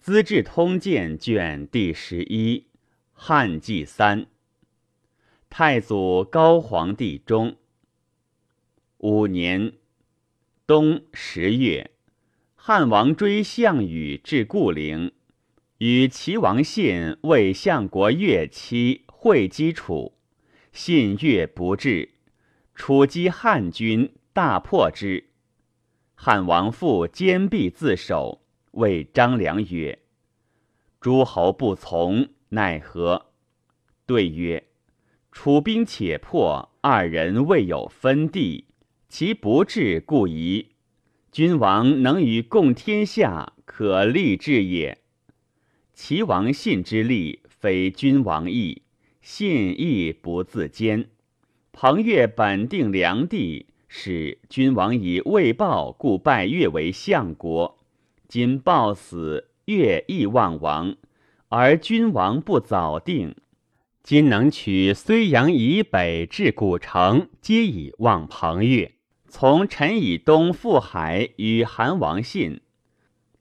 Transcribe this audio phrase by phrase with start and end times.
[0.00, 2.64] 资治通鉴》卷第十一，
[3.12, 4.26] 汉纪三。
[5.50, 7.56] 太祖高皇帝中
[8.96, 9.74] 五年
[10.66, 11.90] 冬十月，
[12.56, 15.12] 汉王追项羽至固陵，
[15.76, 20.14] 与齐王信为相国越妻会稽楚，
[20.72, 22.14] 信越不至，
[22.74, 25.26] 楚击汉军，大破之。
[26.14, 28.39] 汉王复坚壁自守，
[28.72, 29.98] 谓张良曰
[31.00, 33.26] ：“诸侯不从，奈何？”
[34.06, 34.64] 对曰。
[35.32, 38.64] 楚兵且破，二人未有分地，
[39.08, 40.70] 其不至故疑。
[41.30, 44.98] 君王能与共天下，可立志也。
[45.94, 48.82] 齐王信之立，非君王意，
[49.22, 51.08] 信亦不自坚。
[51.70, 57.78] 彭越本定梁地，使君王以未报，故拜越为相国。
[58.30, 60.94] 今暴死，越亦望亡，
[61.48, 63.34] 而君王不早定。
[64.04, 68.92] 今能取睢阳以北至古城，皆以望彭越。
[69.26, 72.60] 从陈以东赴海，与韩王信。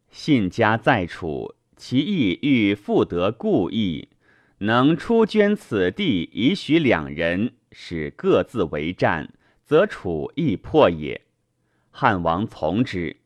[0.10, 4.10] 信家在楚，其意欲复得故意，
[4.58, 9.32] 能出捐此地，以许两人，使各自为战，
[9.64, 11.22] 则楚亦破也。
[11.92, 13.18] 汉王从之。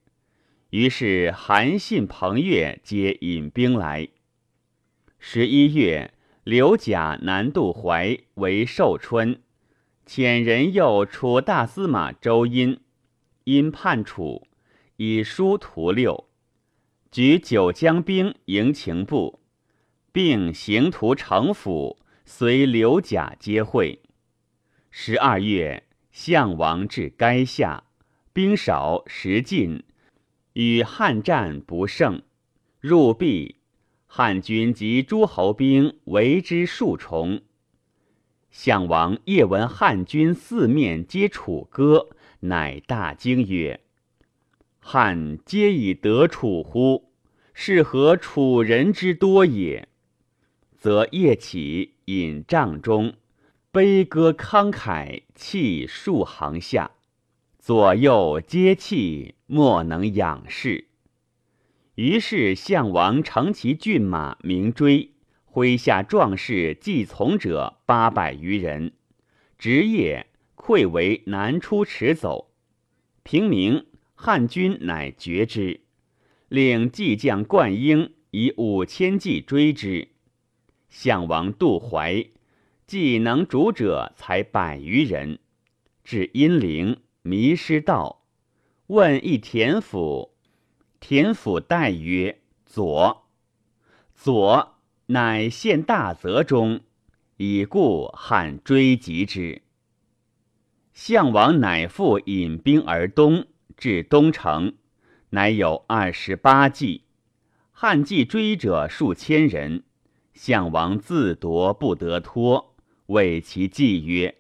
[0.74, 4.10] 于是韩信、彭越皆引兵来。
[5.20, 6.16] 十一月。
[6.44, 9.40] 刘贾南渡淮为寿春，
[10.06, 12.82] 遣人诱楚大司马周殷，
[13.46, 14.46] 因叛楚，
[14.98, 16.28] 以书图六，
[17.10, 19.40] 举九江兵迎秦部，
[20.12, 24.02] 并行图城府，随刘贾皆会。
[24.92, 27.86] 十二月，项王至垓下，
[28.34, 29.82] 兵少食尽，
[30.54, 32.22] 与汉战不胜，
[32.80, 33.58] 入壁。
[34.06, 37.42] 汉军及诸侯兵围之数重，
[38.52, 42.10] 项王夜闻汉军四面皆楚歌，
[42.42, 43.80] 乃大惊曰
[44.80, 47.10] ：“汉皆以得楚乎？
[47.56, 49.88] 是何楚人之多也？”
[50.78, 53.16] 则夜起引帐中，
[53.72, 56.92] 悲歌慷慨，泣数行下，
[57.66, 60.90] 左右皆泣，莫能仰视。
[61.96, 65.12] 于是项王乘其骏马鸣追，
[65.50, 68.92] 麾下壮士既从者八百余人，
[69.58, 72.52] 直夜溃为南出驰走。
[73.24, 75.80] 平明，汉军乃绝之，
[76.50, 80.10] 令计将灌婴以五千骑追之。
[80.90, 82.26] 项王渡淮，
[82.86, 85.40] 计能逐者才百余人，
[86.04, 88.26] 至阴陵，迷失道，
[88.88, 90.34] 问一田府。
[91.00, 93.24] 田府代曰：“左，
[94.14, 94.76] 左
[95.06, 96.82] 乃现大泽中，
[97.38, 99.62] 已故汉追及之。
[100.94, 103.48] 项王乃复引兵而东，
[103.78, 104.74] 至东城，
[105.30, 107.06] 乃有二十八骑，
[107.72, 109.84] 汉骑追者数千人。
[110.34, 114.40] 项王自夺不得脱，谓其计曰：‘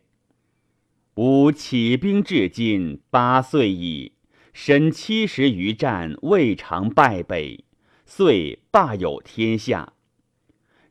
[1.16, 4.12] 吾起兵至今八岁矣。’”
[4.53, 7.66] 身七十余战，未尝败北，
[8.06, 9.94] 遂霸有天下。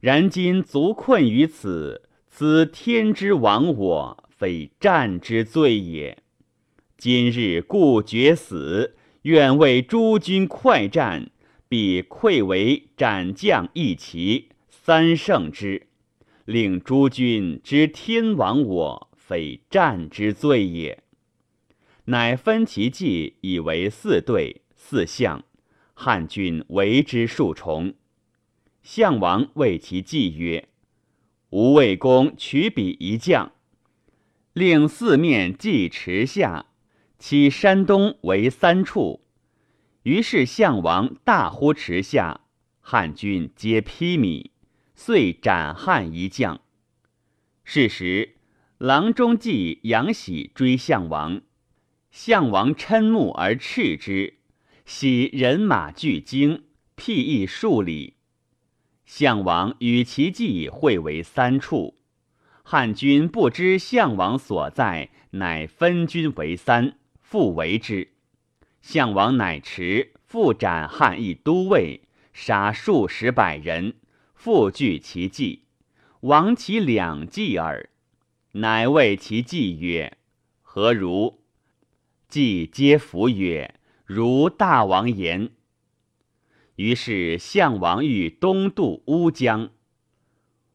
[0.00, 6.19] 然今卒困于此，此天之亡我，非战之罪也。
[6.99, 11.31] 今日故决死，愿为诸君快战，
[11.69, 15.87] 必愧为斩将一骑，三胜之，
[16.44, 21.03] 令诸君知天亡我，非战之罪也。
[22.04, 25.43] 乃分其计，以为四队四相，
[25.94, 27.94] 汉军为之数重。
[28.82, 30.69] 项王谓其计曰
[31.48, 33.53] ：“吾魏公取彼一将，
[34.53, 36.66] 令四面计持下，
[37.19, 39.22] 起山东为三处。”
[40.04, 42.42] 于是项王大呼持下，
[42.83, 44.51] 汉军皆披靡，
[44.95, 46.60] 遂斩汉一将。
[47.65, 48.31] 是时，
[48.82, 51.40] 郎中计杨喜追项王。
[52.10, 54.38] 项王嗔目而斥之，
[54.84, 56.64] 喜人马俱惊，
[56.96, 58.16] 辟易数里。
[59.06, 61.94] 项王与其计会为三处，
[62.64, 68.08] 汉军不知项王所在，乃分军为三，复围之。
[68.80, 72.00] 项王乃驰，复斩汉一都尉，
[72.32, 73.94] 杀数十百人，
[74.34, 75.66] 复据其计，
[76.22, 77.88] 亡其两计耳。
[78.53, 80.19] 乃谓其计曰
[80.60, 81.41] ：“何如？”
[82.28, 85.51] 既皆服曰：“如大王言。”
[86.77, 89.71] 于是项王欲东渡乌江。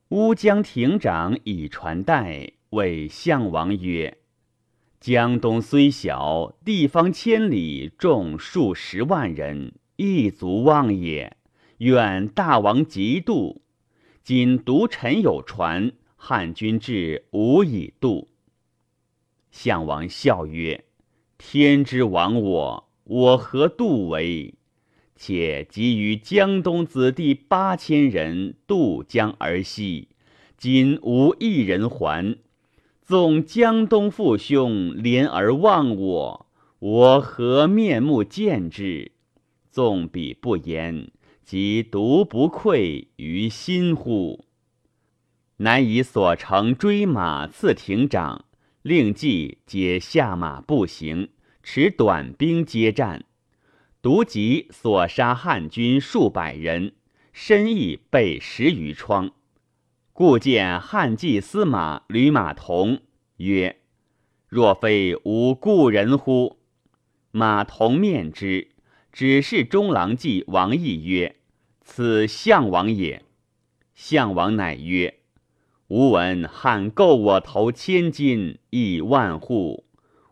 [0.10, 4.18] 乌江亭长以船代，谓项王曰
[5.00, 11.38] ：“江东虽小，地方千里，众数十万人，亦足望也。
[11.80, 13.62] 愿大王急渡。
[14.24, 18.28] 今独臣有船，汉军至，无以渡。”
[19.50, 20.84] 项王笑曰
[21.40, 24.54] ：“天之亡我，我何渡为？
[25.16, 30.10] 且急于江东子弟八千人渡江而西，
[30.58, 32.38] 今无一人还。
[33.02, 36.46] 纵江东父兄怜而忘我，
[36.78, 39.14] 我何面目见之？
[39.72, 41.10] 纵彼不言，
[41.44, 44.46] 即独不愧于心乎？
[45.58, 48.46] 乃以所乘追马刺亭长。”
[48.84, 51.28] 令计皆下马步行，
[51.62, 53.26] 持短兵接战，
[54.02, 56.94] 独及所杀汉军数百人，
[57.34, 59.32] 身亦被十余疮。
[60.14, 63.02] 故见汉计司马吕马童
[63.38, 63.82] 曰
[64.48, 66.60] ：“若非吾故人乎？”
[67.32, 68.70] 马童面之，
[69.12, 71.36] 只是中郎计王毅曰
[71.84, 73.26] ：“此项王也。”
[73.94, 75.20] 项王乃曰。
[75.90, 79.86] 吾闻汉购我头千金，亿万户，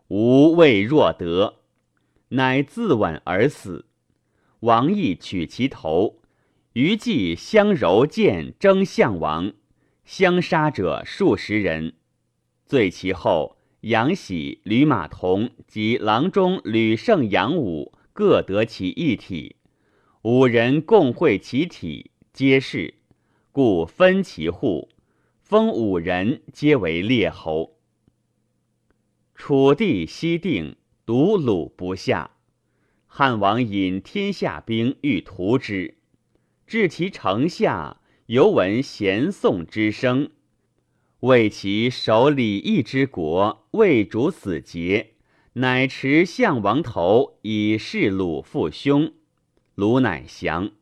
[0.08, 1.60] 吾未若得，
[2.28, 3.86] 乃自刎而死。
[4.60, 6.20] 王亦取其头，
[6.74, 9.54] 余计相柔剑争项王，
[10.04, 11.94] 相杀者数十人。
[12.66, 19.56] 罪其后，杨喜、吕马童及郎中吕胜、杨武各得其一体，
[20.20, 22.92] 五人共会其体，皆是，
[23.52, 24.90] 故分其户。
[25.48, 27.78] 封五人皆为列侯。
[29.36, 30.74] 楚地西定，
[31.06, 32.32] 独鲁不下。
[33.06, 35.98] 汉王引天下兵欲屠之，
[36.66, 40.30] 至其城下，犹闻弦颂之声，
[41.20, 45.12] 为其守礼义之国，未主死节，
[45.52, 49.12] 乃持项王头以示鲁父兄。
[49.76, 50.72] 鲁乃降。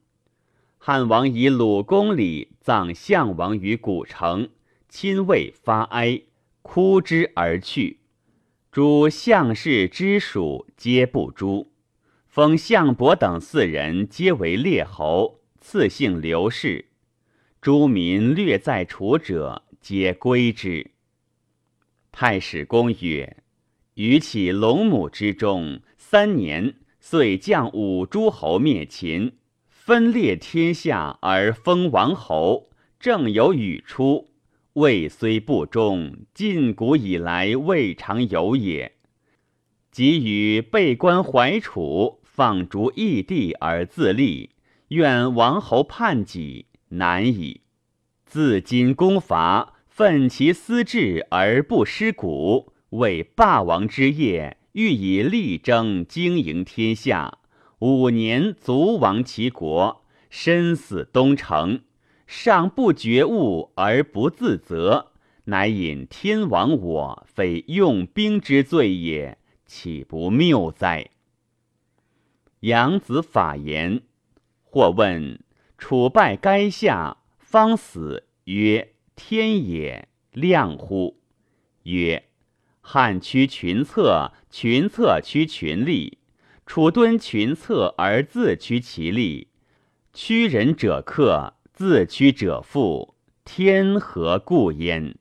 [0.86, 4.50] 汉王以鲁公礼葬项王于古城，
[4.86, 6.20] 亲卫发哀，
[6.60, 8.00] 哭之而去。
[8.70, 11.68] 诸项氏之属皆不诛，
[12.28, 16.90] 封项伯等四人皆为列侯，赐姓刘氏。
[17.62, 20.90] 诸民略在楚者，皆归之。
[22.12, 23.38] 太史公曰
[23.96, 29.38] ：“于起龙母之中，三年，遂将五诸侯灭秦。”
[29.86, 34.30] 分裂天下而封王侯，正有语出。
[34.72, 38.92] 魏虽不忠，晋古以来未尝有也。
[39.90, 44.52] 即与被官怀楚，放逐异地而自立，
[44.88, 47.60] 愿王侯叛己，难矣。
[48.24, 57.40] 自今攻伐，奋其私志而不失古，为霸王之业，欲以力争经营天下。
[57.80, 61.82] 五年卒亡其国，身死东城，
[62.26, 65.12] 尚不觉悟而不自责，
[65.44, 71.10] 乃引天亡我，非用兵之罪也，岂不谬哉？
[72.60, 74.02] 杨子法言，
[74.62, 75.40] 或问
[75.76, 81.20] 楚败垓下，方死，曰：“天也。”亮乎？
[81.82, 82.24] 曰
[82.80, 86.18] ：“汉屈群策，群策屈群力。”
[86.66, 89.48] 楚敦群策而自屈其力，
[90.12, 95.16] 屈人者克，自屈者富，天何故焉？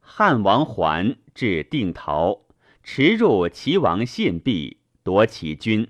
[0.00, 2.42] 汉王还至定陶，
[2.82, 5.88] 驰入齐王信壁，夺其军。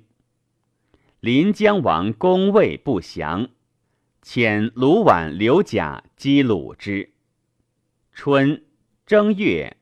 [1.20, 3.50] 临江王攻魏不降，
[4.22, 7.12] 遣卢绾、刘贾击鲁之。
[8.12, 8.64] 春
[9.04, 9.76] 正月，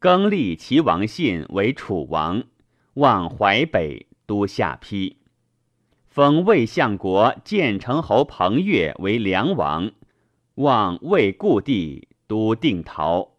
[0.00, 2.42] 更立齐王信为楚王。
[2.96, 5.16] 望淮北都下邳，
[6.08, 9.92] 封魏相国建成侯彭越为梁王，
[10.54, 13.32] 望魏故地都定陶。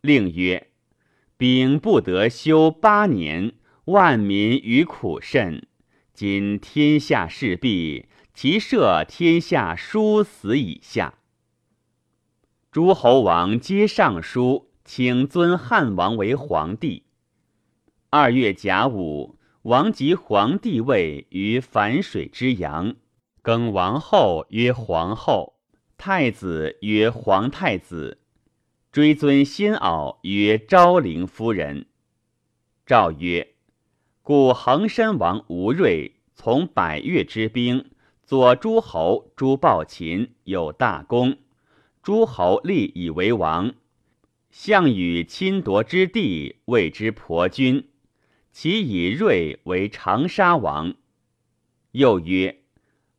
[0.00, 0.68] 令曰：
[1.36, 3.52] 丙不得休八年，
[3.84, 5.66] 万民于苦甚。
[6.14, 11.18] 今天下事毕，其赦天下殊死以下。
[12.72, 17.02] 诸侯王皆上书，请尊汉王为皇帝。
[18.12, 22.96] 二月甲午，王即皇帝位于樊水之阳，
[23.40, 25.54] 更王后曰皇后，
[25.96, 28.18] 太子曰皇太子，
[28.90, 31.86] 追尊新媪曰昭陵夫人。
[32.84, 33.54] 诏曰：
[34.24, 37.92] 故恒山王吴瑞从百越之兵，
[38.24, 41.38] 左诸侯诸暴秦有大功，
[42.02, 43.72] 诸侯立以为王。
[44.50, 47.86] 项羽侵夺之地，谓之婆君。
[48.52, 50.94] 其以瑞为长沙王。
[51.92, 52.60] 又曰：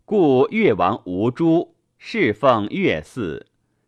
[0.06, 3.44] 故越王吴诸侍奉越嗣，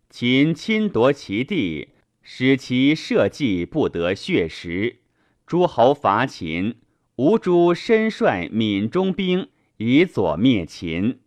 [0.10, 1.90] 秦侵夺其地，
[2.22, 4.98] 使其社稷不得血食。
[5.46, 6.76] 诸侯伐秦，
[7.18, 11.20] 吴诸身率闽中兵以佐灭秦。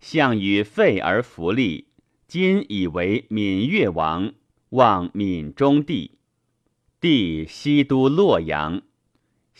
[0.00, 1.88] 项羽废而弗立，
[2.26, 4.32] 今以为闽越王。
[4.70, 6.18] 望闽中地，
[7.00, 8.82] 帝西都洛阳。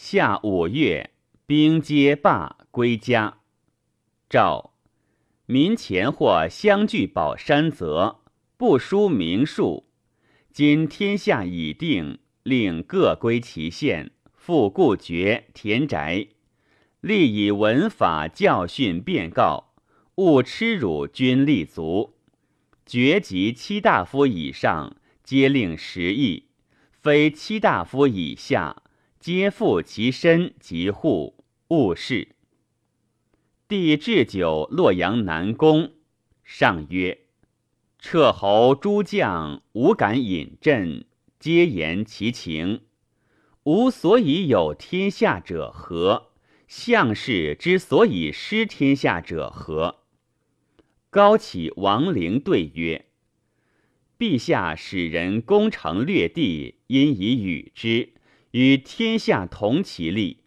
[0.03, 1.11] 夏五月，
[1.45, 3.41] 兵皆罢归家。
[4.31, 4.73] 诏：
[5.45, 8.21] 民前或相聚保山泽，
[8.57, 9.91] 不书名数。
[10.51, 16.29] 今天下已定，令各归其县，复故爵田宅，
[17.03, 19.75] 立以文法教训便告，
[20.15, 22.15] 勿耻辱君立足。
[22.87, 24.97] 爵及七大夫以上。
[25.23, 26.47] 皆令食邑，
[26.91, 28.83] 非七大夫以下，
[29.21, 31.45] 皆负其身及户。
[31.69, 32.29] 勿视。
[33.69, 35.93] 帝置酒洛阳南宫，
[36.43, 37.27] 上曰
[38.01, 41.05] ：“彻侯诸将无敢引阵，
[41.39, 42.81] 皆言其情。
[43.65, 46.31] 吾所以有天下者何？
[46.67, 50.01] 项氏之所以失天下者何？”
[51.11, 53.05] 高启王陵对曰。
[54.19, 58.15] 陛下使人攻城略地，因以与之，
[58.53, 60.45] 与天下同其利。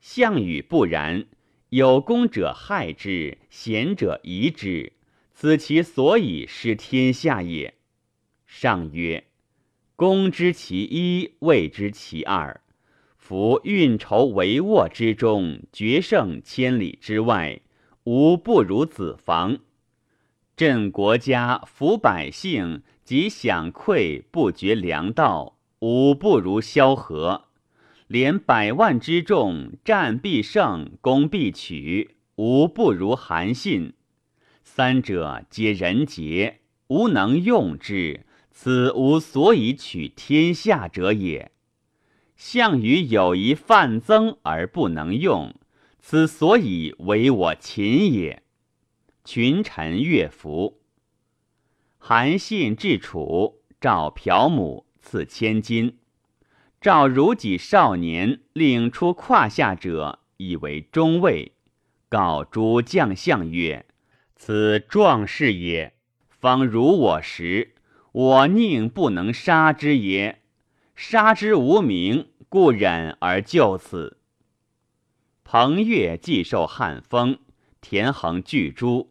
[0.00, 1.26] 项羽不然，
[1.70, 4.92] 有功者害之，贤者疑之，
[5.32, 7.74] 此其所以失天下也。
[8.46, 9.24] 上曰：
[9.96, 12.60] 公知其一，谓之其二。
[13.16, 17.60] 夫运筹帷幄之中，决胜千里之外，
[18.04, 19.58] 无不如子房。
[20.56, 22.82] 镇国家，抚百姓。
[23.04, 27.43] 即享馈不绝粮道，吾不如萧何；
[28.14, 33.94] 连百万之众，战必胜，攻必取，吾不如韩信。
[34.62, 41.50] 三者皆人杰，吾能用之，此吾所以取天下者也。
[42.36, 45.52] 项羽有一范增而不能用，
[45.98, 48.44] 此所以为我秦也。
[49.24, 50.80] 群臣乐服。
[51.98, 55.98] 韩信至楚，召朴母赐千金。
[56.84, 61.52] 召如己少年，令出胯下者，以为中尉。
[62.10, 63.86] 告诸将相曰
[64.36, 65.94] ：“此壮士也，
[66.28, 67.72] 方如我时，
[68.12, 70.42] 我宁不能杀之也？
[70.94, 74.18] 杀之无名，故忍而就此。”
[75.42, 77.38] 彭越既受汉封，
[77.80, 79.10] 田横拒诸。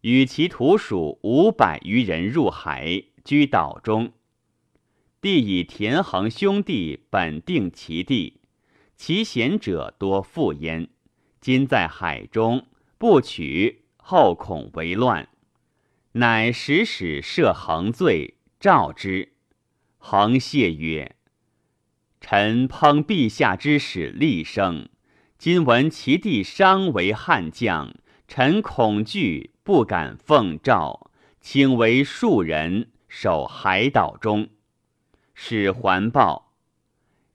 [0.00, 4.10] 与其徒属五百余人入海，居岛中。
[5.20, 8.40] 帝以田横兄弟本定其地，
[8.96, 10.88] 其贤者多附焉。
[11.40, 12.66] 今在海中，
[12.98, 15.28] 不取，后恐为乱，
[16.12, 19.32] 乃使使设横罪，召之。
[19.98, 21.16] 横谢曰
[22.20, 24.88] ：“臣烹陛下之使立生，
[25.36, 27.94] 今闻其弟伤为汉将，
[28.26, 34.48] 臣恐惧。”不敢奉诏，请为庶人守海岛中，
[35.42, 36.52] 使环抱。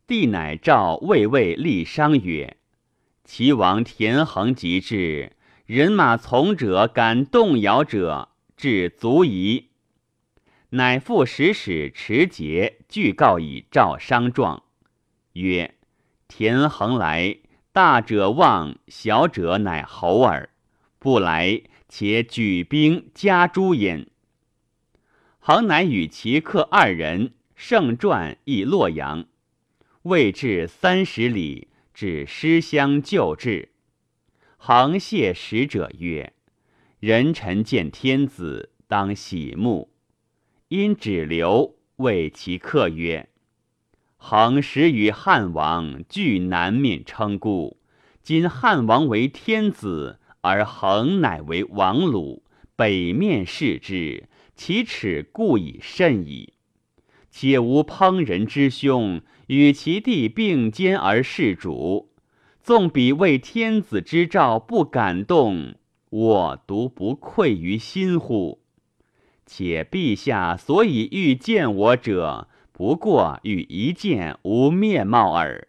[0.06, 2.56] 帝乃召魏魏立商曰
[3.26, 5.32] ：“齐王田横即至，
[5.66, 9.70] 人马从者敢动摇者，至足矣。”
[10.70, 14.62] 乃复使使持节具告以召商状，
[15.34, 15.74] 曰
[16.30, 17.38] ：“田横来，
[17.72, 20.52] 大者望，小者乃侯耳。
[21.00, 24.08] 不来。”且举兵加诛焉。
[25.40, 29.26] 恒乃与其客二人胜传诣洛阳，
[30.04, 33.70] 未至三十里，至师乡旧治。
[34.58, 36.34] 恒谢使者曰
[37.00, 39.92] ：“人臣见天子，当喜目。”
[40.70, 43.30] 因止留，谓其客曰
[44.18, 47.78] ：“恒时与汉王俱南面称孤，
[48.22, 52.44] 今汉王为天子。”而恒乃为王鲁，
[52.76, 56.54] 北面视之，其耻故以甚矣。
[57.38, 62.08] 且无烹人之兄，与其弟并肩而事主，
[62.64, 65.76] 纵彼为天子之召，不感动，
[66.12, 68.62] 我独不愧于心乎？
[69.46, 75.68] 且陛下所以欲见我者，不过欲一见无面貌耳。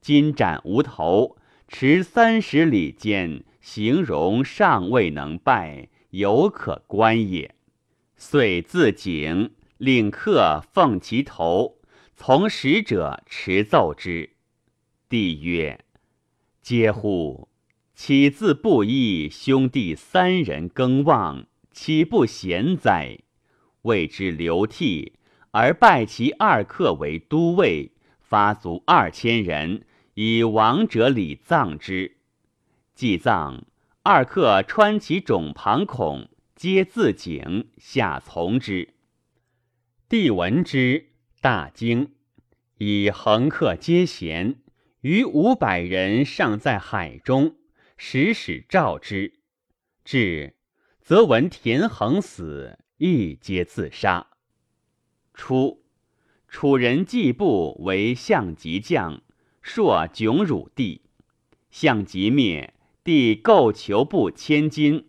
[0.00, 3.42] 今斩无头，持三十里间。
[3.60, 7.56] 形容尚未能拜，犹可观也。
[8.16, 9.50] 遂自警，
[9.82, 11.80] 令客奉其头，
[12.14, 14.30] 从使者持奏之。
[15.08, 15.84] 帝曰
[16.62, 17.48] ：“嗟乎！
[17.92, 23.18] 岂自布衣，兄弟三人更望，岂不贤哉？
[23.82, 25.14] 谓之流涕，
[25.50, 29.84] 而拜其二客为都尉，发卒二千人，
[30.14, 32.18] 以亡者礼葬之。
[32.94, 33.64] 祭葬，
[34.04, 38.91] 二客穿其冢旁孔，皆自井下从之。
[40.12, 41.06] 帝闻之，
[41.40, 42.12] 大惊，
[42.76, 44.60] 以横客皆贤，
[45.00, 47.56] 余五百人尚在海中，
[47.96, 49.40] 使使召之，
[50.04, 50.54] 至，
[51.00, 54.26] 则闻田横死，亦皆自杀。
[55.32, 55.82] 初，
[56.46, 59.22] 楚人季布为相极将，
[59.62, 61.00] 朔窘辱帝，
[61.70, 65.06] 相极灭，帝构求布千金，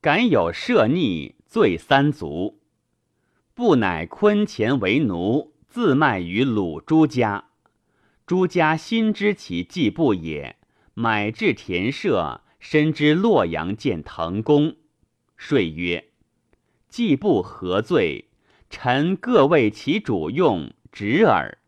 [0.00, 2.59] 敢有涉逆，罪三族。
[3.60, 7.50] 不乃昆钱为奴，自卖于鲁朱家。
[8.26, 10.56] 朱家心知其季布也，
[10.94, 14.76] 买至田舍，深知洛阳见滕公，
[15.36, 16.06] 遂曰
[16.88, 18.30] ：“季布何罪？
[18.70, 21.58] 臣各为其主用，直耳。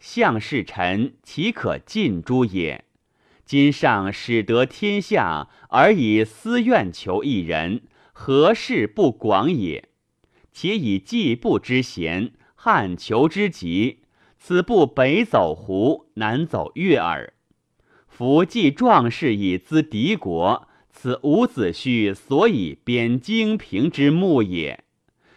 [0.00, 2.86] 相是臣，岂可尽诛也？
[3.44, 7.82] 今上使得天下，而以私怨求一人，
[8.14, 9.90] 何事不广也？
[10.52, 13.98] 且以季布之贤，汉求之急。”
[14.44, 17.32] 此不北走胡，南走越耳。
[18.08, 24.82] 夫既壮士以资敌国，此伍子胥所以贬荆平之目也。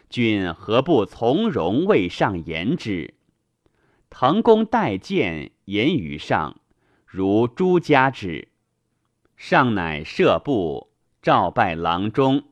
[0.10, 3.14] 君何不从容为上言之？
[4.10, 6.60] 滕公待见，言于上，
[7.06, 8.48] 如朱家之。
[9.38, 10.90] 上乃设部，
[11.22, 12.46] 召拜郎中。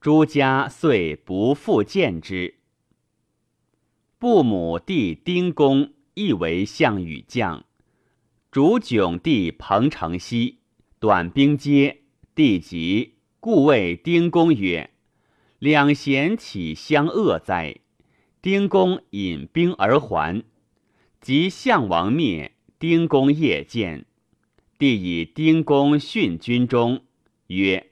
[0.00, 2.54] 朱家遂不复见之。
[4.18, 7.66] 布母弟丁公亦为项羽将，
[8.50, 10.60] 主迥弟彭城西，
[10.98, 12.00] 短兵接，
[12.34, 14.88] 帝急，故谓丁公曰
[15.60, 17.76] ：“两贤岂相恶哉？”
[18.40, 20.42] 丁公引兵而还。
[21.20, 24.06] 及项王灭，丁公夜见，
[24.78, 27.04] 帝以丁公训军中，
[27.48, 27.88] 曰：“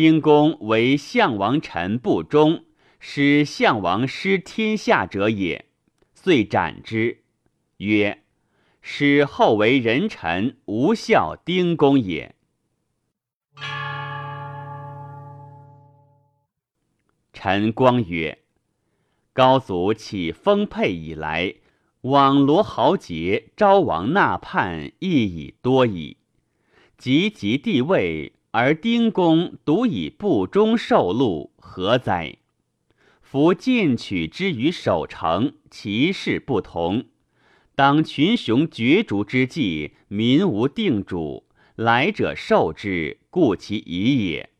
[0.00, 2.64] 丁公为项王臣不忠。”
[2.98, 5.66] 使项王失天下者也，
[6.14, 7.22] 遂斩之。
[7.76, 8.22] 曰：
[8.80, 12.34] 使后为人臣，无效丁公也。
[17.34, 18.38] 陈光曰：
[19.34, 21.54] 高祖起丰沛以来，
[22.02, 26.16] 网罗豪杰，招王纳叛，亦已多矣。
[26.96, 32.38] 及及帝位，而丁公独以不忠受禄，何哉？
[33.22, 37.04] 夫进取之于守城，其事不同。
[37.76, 41.44] 当群雄角逐之际，民无定主，
[41.76, 44.50] 来者受之，故其已也。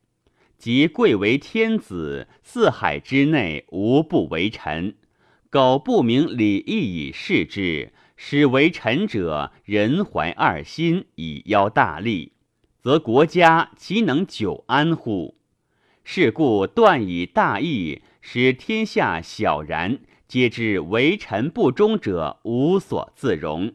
[0.56, 4.94] 即贵为天子，四海之内无不为臣。
[5.50, 12.30] 苟不明礼义以事之，使为臣者人怀二心，以邀大利，
[12.80, 15.36] 则国家其能久安乎？
[16.02, 18.02] 是故断以大义。
[18.22, 23.70] 使天下小然，皆知为臣不忠者无所自容；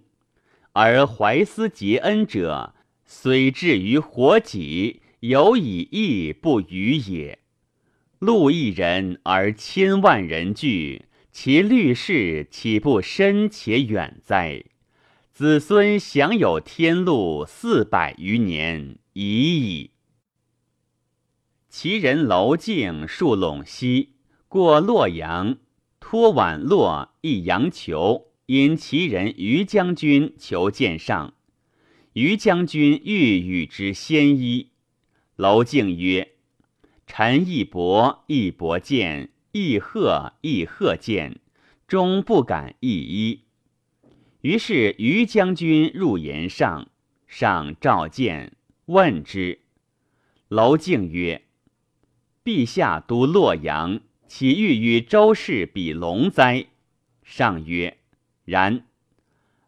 [0.73, 7.39] 而怀思结恩者，虽至于火己，犹以义不渝也。
[8.19, 14.63] 路一人而千万人惧，其虑事岂不深且远哉？
[15.35, 19.91] 子孙享有天禄四百余年，已矣。
[21.67, 24.13] 其人楼敬树陇西。
[24.47, 25.57] 过洛阳，
[25.99, 31.33] 托宛洛一阳求，因其人于将军求见上。
[32.13, 34.69] 于将军欲与之先衣。
[35.35, 36.35] 娄敬曰
[37.05, 41.41] ：“臣亦伯亦伯见，亦贺亦贺见，
[41.85, 43.41] 终不敢一衣。”
[44.45, 46.87] 于是于将军入言上，
[47.25, 48.55] 上召见，
[48.85, 49.61] 问之。
[50.49, 51.45] 娄敬曰
[52.45, 56.67] ：“陛下都洛阳。”岂欲与周氏比龙哉？
[57.23, 57.97] 上曰：
[58.43, 58.85] 然。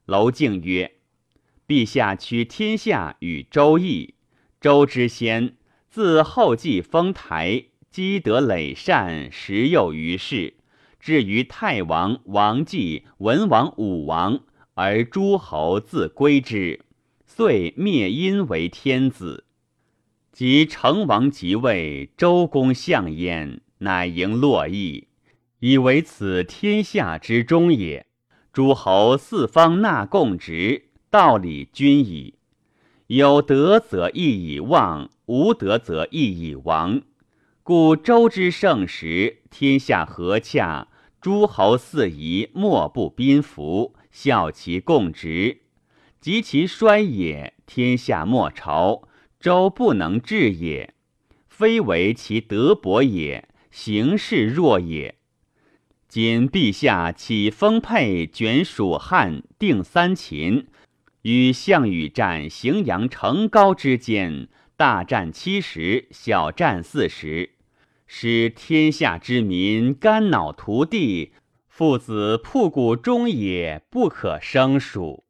[0.06, 0.92] 娄敬曰：
[1.68, 4.14] 陛下取天下与周易，
[4.62, 5.56] 周之先，
[5.90, 10.54] 自后继封台，积德累善，时有余事。
[11.00, 14.42] 至于太王、王继、文王、武王，
[14.80, 16.82] 而诸侯自归之，
[17.26, 19.46] 遂灭殷为天子。
[20.32, 25.08] 及成王即位，周公相焉，乃迎洛邑，
[25.62, 28.06] 以为此天下之中也。
[28.54, 32.36] 诸侯四方纳贡职，道理均矣。
[33.08, 37.02] 有德则义以旺，无德则义以亡。
[37.64, 40.88] 故周之盛时，天下和洽，
[41.20, 45.58] 诸侯四夷莫不宾服，效其共职；
[46.20, 49.08] 及其衰也，天下莫朝。
[49.40, 50.96] 周不能治也，
[51.48, 55.14] 非为其德薄也，形势弱也。
[56.08, 60.66] 今陛下起丰沛，卷蜀汉，定三秦，
[61.22, 67.52] 与项羽战荥阳城高之间，大战七十，小战四十，
[68.08, 71.34] 使天下之民肝脑涂地，
[71.78, 75.26] 父子铺谷中也，不可生数，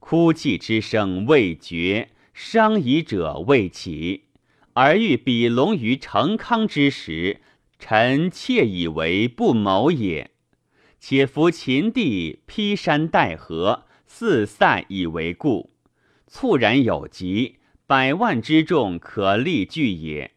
[0.00, 2.08] 哭泣之声未绝。
[2.34, 4.24] 伤夷者未起，
[4.72, 7.40] 而欲比龙于成康之时，
[7.78, 10.32] 臣妾以为不谋也。
[10.98, 15.70] 且夫秦地披山戴河，四塞以为固，
[16.26, 20.32] 猝然有疾，百万之众可立据也。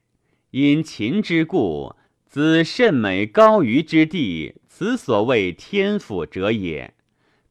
[0.51, 1.95] 因秦之故，
[2.27, 6.95] 子甚美高于之地，此所谓天府者也。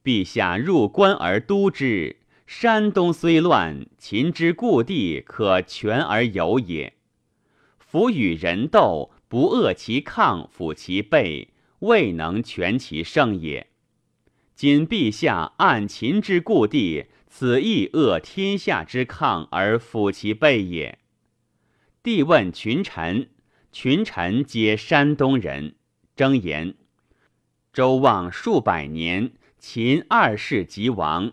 [0.05, 2.17] 陛下入关而都之。
[2.47, 6.93] 山东虽乱，秦之故地可全而有也。
[7.79, 13.69] 夫与人斗，不恶其抗，抚其背，未能全其胜也。
[14.55, 20.99] 今陛下按秦之故地，此亦恶天下之抗而抚其背也。
[22.03, 23.31] 帝问群臣，
[23.73, 25.77] 群臣皆山东人，
[26.15, 26.75] 争言：
[27.75, 31.33] 周望数百年，秦二世即亡。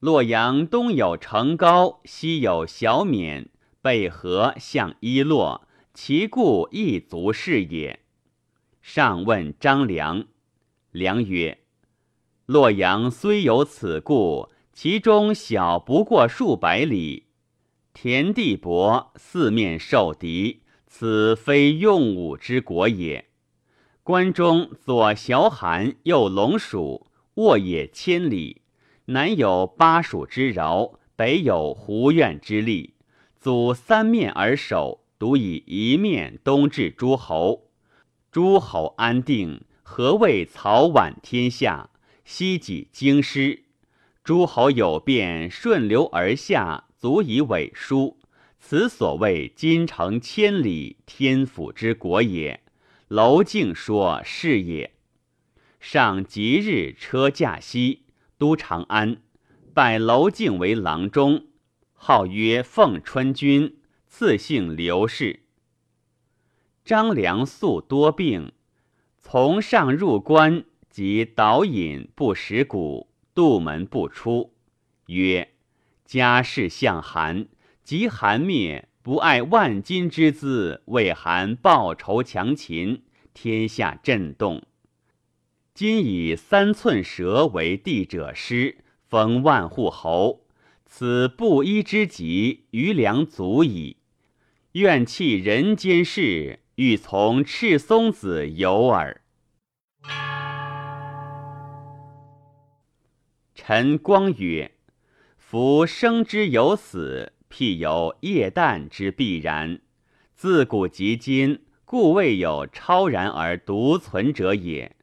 [0.00, 3.48] 洛阳东有城高，西有小冕，
[3.80, 8.00] 北河向伊洛，其故一足是也。
[8.82, 10.26] 上问张良，
[10.90, 11.60] 良曰
[12.44, 17.28] ：“洛阳虽有此故，其中小不过数百里，
[17.94, 23.31] 田地薄，四面受敌，此非用武之国也。
[24.04, 28.62] 关中左崤函，右龙蜀，沃野千里。”
[29.06, 32.94] 南有巴蜀之饶，北有胡苑之利，
[33.38, 37.70] 阻三面而守，独以一面东至诸侯。
[38.32, 41.90] 诸侯安定，何谓曹宛天下？
[42.24, 43.62] 西己京师，
[44.24, 48.18] 诸侯有变，顺流而下，足以委书。
[48.58, 52.61] 此所谓金城千里，天府之国也。
[53.14, 54.94] 娄敬说是也。
[55.78, 58.06] 上吉日车驾西。
[58.38, 59.18] 都长安，
[59.72, 61.46] 拜娄敬为郎中，
[61.92, 63.76] 号曰奉春君，
[64.08, 65.44] 赐姓刘氏。
[66.84, 68.50] 张良素多病，
[69.20, 74.54] 从上入关，即导饮不食谷，杜门不出，
[75.06, 75.52] 曰
[76.04, 77.46] ：“家事向寒，
[77.84, 83.02] 及寒灭，不爱万金之资，为韩报仇强秦，
[83.34, 84.62] 天下震动。”
[85.74, 90.46] 今以三寸舌为帝者师，封万户侯，
[90.86, 93.96] 此布衣之极，余粮足矣。
[94.72, 99.22] 愿弃人间事，欲从赤松子游耳。
[103.54, 104.72] 陈光曰
[105.36, 109.80] ：“夫生之有死，譬有液氮之必然。
[110.34, 114.96] 自古及今，故未有超然而独存者也。”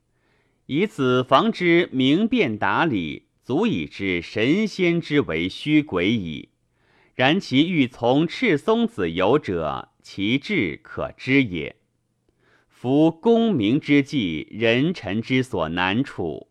[0.66, 6.50] 以此防之明辨达理，足以知神仙之为虚诡矣。
[7.16, 11.76] 然其欲从赤松子游者，其志可知也。
[12.68, 16.48] 夫功名之际，人臣之所难处，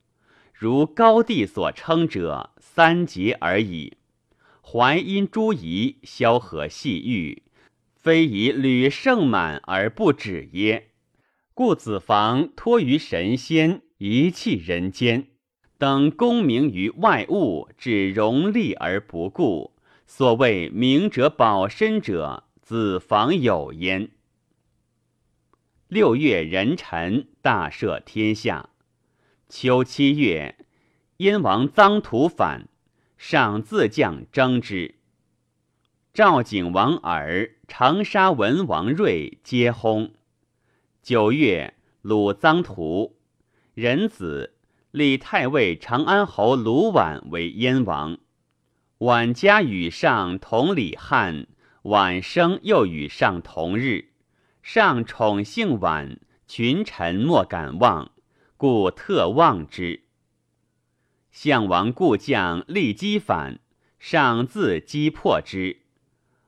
[0.53, 3.97] 如高帝所称者，三节而已。
[4.71, 7.43] 怀因诸夷，萧何细欲，
[7.97, 10.91] 非以履盛满而不止耶？
[11.55, 13.81] 故子房托于神仙。
[13.97, 15.29] 遗弃人间，
[15.79, 19.75] 等功名于外物，只荣利而不顾。
[20.07, 24.11] 所谓明哲保身者，子房有焉。
[25.89, 28.69] 六月壬辰，大赦天下。
[29.49, 30.57] 秋七月，
[31.17, 32.69] 燕王臧荼反，
[33.19, 34.95] 上自将征之。
[36.15, 40.13] 赵景王耳，长沙文王睿皆薨。
[41.03, 43.17] 九月，鲁臧荼。
[43.75, 44.55] 仁子
[44.93, 48.19] 立太尉长安侯卢绾为燕王，
[48.99, 51.49] 绾家与上同李汉，
[51.83, 54.13] 晚生又与上同日，
[54.63, 58.13] 上宠幸晚，群臣莫敢忘，
[58.57, 60.05] 故特望之。
[61.41, 63.61] 项王故将立击反，
[64.01, 65.83] 上自击破之。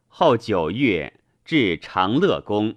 [0.09, 2.74] 后九月，至长乐宫。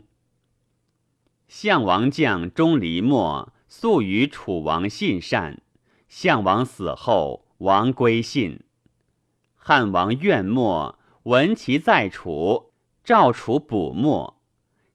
[1.47, 5.63] 项王将钟离莫素与楚王信善，
[6.08, 8.60] 项王死后，王归信。
[9.56, 10.99] 汉王怨墨。
[11.23, 12.73] 闻其在楚，
[13.04, 14.39] 赵楚捕莫，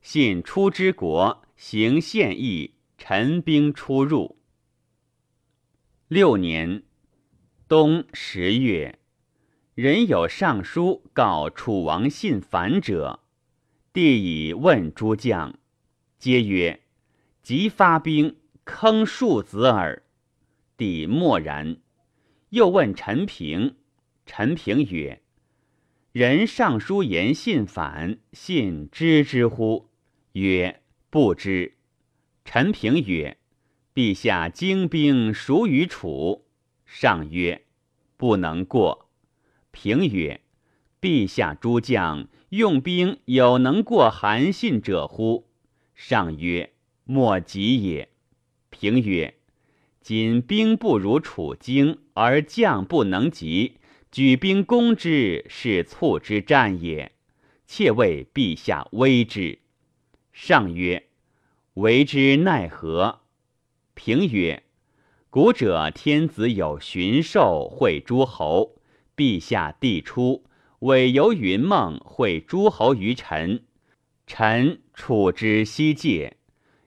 [0.00, 4.38] 信出之国，行献邑，陈兵出入。
[6.07, 6.85] 六年
[7.68, 8.98] 冬十月，
[9.74, 13.20] 人有上书告楚王信反者，
[13.92, 15.59] 帝以问诸将，
[16.18, 16.81] 皆曰
[17.44, 20.02] ：“即发兵，坑庶子耳。”
[20.78, 21.76] 帝默然。
[22.48, 23.76] 又问陈平，
[24.24, 25.20] 陈平曰。
[26.12, 29.90] 人上书言信反，信知之乎？
[30.33, 31.76] 曰：不知。
[32.46, 33.37] 陈平曰：
[33.94, 36.46] 陛下精兵熟于楚。
[36.90, 37.66] 上曰：
[38.16, 39.11] 不能过。
[39.72, 40.40] 平曰：
[41.01, 45.46] 陛下诸将用兵有能过韩信者乎？
[45.94, 46.72] 上曰：
[47.05, 48.09] 莫及也。
[48.70, 49.35] 平曰：
[50.01, 53.74] 今兵不如楚精，而将不能及。
[54.11, 57.12] 举兵攻之，是促之战也。
[57.66, 59.59] 妾为陛下威之。
[60.33, 61.09] 上曰
[61.74, 63.20] ：“为之奈何？”
[63.92, 64.62] 平曰
[65.40, 68.81] ：“古者天子有巡狩会诸侯，
[69.16, 70.42] 陛下帝出，
[70.81, 73.62] 委由云梦会诸侯于臣。
[74.27, 76.38] 臣处之西界，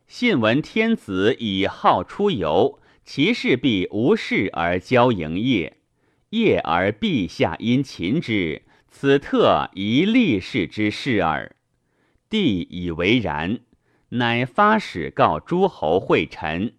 [0.06, 5.78] 信闻天子以好出游，其势必无事而交营业。”
[6.32, 11.56] 业而陛下因秦之，此特一立事之事耳。
[12.30, 13.62] 帝以为然，
[14.10, 16.74] 乃发使告诸侯会臣，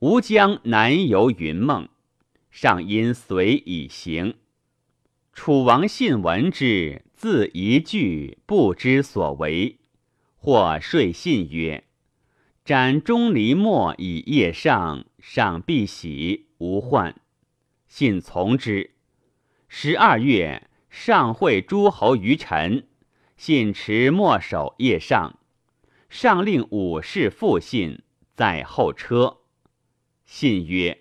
[0.00, 1.88] 吾将南游云梦，
[2.50, 4.34] 上因随以行。
[5.32, 9.78] 楚王信闻之，自一句不知所为，
[10.36, 11.84] 或说信曰
[12.62, 17.18] ：“斩钟离墨以夜上，上必喜，无患。”
[17.88, 18.90] 信从之。
[19.66, 22.86] 十二月，上会诸侯于陈。
[23.38, 25.38] 信持墨守夜上。
[26.10, 28.02] 上令武士复信，
[28.34, 29.38] 在后车。
[30.26, 31.00] 信曰：“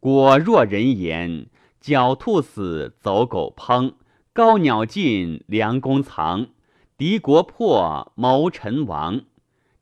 [0.00, 1.46] 果若人言，
[1.80, 3.92] 狡兔死，走狗烹；
[4.32, 6.48] 高鸟尽，良弓藏；
[6.96, 9.22] 敌国破，谋臣亡。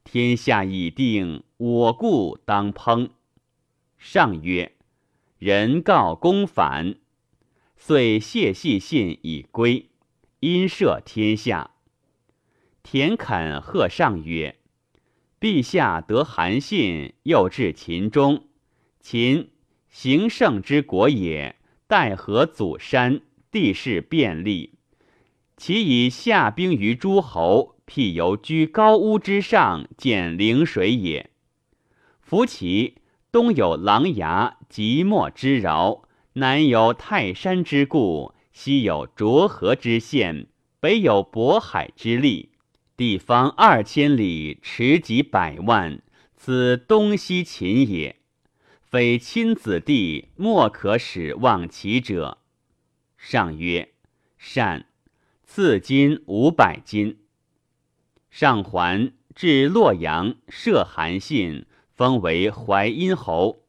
[0.05, 3.11] 天下已定，我故当烹。”
[3.97, 4.73] 上曰。
[5.39, 6.97] 人告公反，
[7.77, 9.91] 遂谢细信以归。
[10.41, 11.73] 因赦天下。
[12.83, 14.59] 田肯贺上曰
[15.39, 18.45] ：“陛下得韩信，又至秦中。
[19.09, 19.51] 秦
[19.89, 21.55] 行胜之国也，
[21.87, 23.21] 待河祖山，
[23.53, 24.73] 地势便利。
[25.57, 31.31] 其以下兵于诸侯，辟由居高屋之上，见陵水也。
[32.21, 32.97] 夫其。”
[33.31, 40.49] 东有琅琊、即墨之饶，南有泰山之固，西有浊河之县，
[40.81, 42.51] 北有渤海之利，
[42.97, 46.03] 地方二千里，持几百万，
[46.35, 48.17] 此东西秦也。
[48.89, 52.39] 非亲子弟，莫可使望其者。
[53.19, 53.93] 上曰
[54.39, 54.87] ：“善。”
[55.45, 57.19] 赐金五百金。
[58.31, 61.67] 上还至洛阳，设韩信。
[61.91, 63.65] 封为淮阴侯。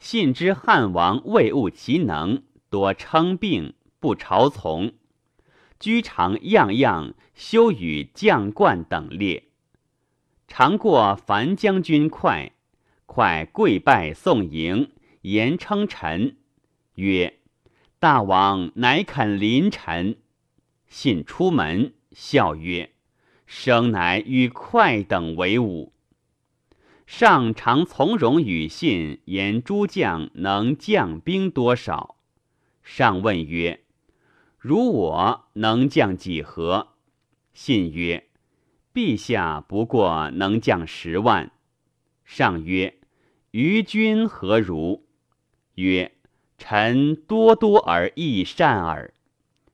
[0.00, 4.92] 信之汉王未悟其能，多称病，不朝从，
[5.78, 9.44] 居常样样修与将冠等列。
[10.48, 12.50] 常过樊将军快，
[13.14, 16.38] 快跪拜送迎，言称臣，
[16.94, 17.40] 曰
[18.00, 20.16] ：“大王乃肯临臣。”
[20.88, 22.92] 信出门，笑曰
[23.44, 25.92] ：“生乃与快等为伍。”
[27.06, 32.16] 上常从容与信言诸将能将兵多少。
[32.82, 33.80] 上问曰
[34.56, 36.94] ：“如我能将几何？”
[37.52, 38.28] 信曰
[38.94, 41.52] ：“陛下不过能将十万。”
[42.24, 42.96] 上曰
[43.52, 45.06] ：“于君何如？”
[45.76, 46.12] 曰
[46.58, 49.14] ：“臣多多而益善耳。”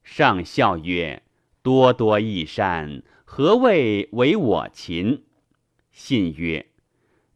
[0.05, 1.23] 上笑曰
[1.63, 5.25] ：“多多益善，何谓为我秦？”
[5.93, 6.67] 信曰：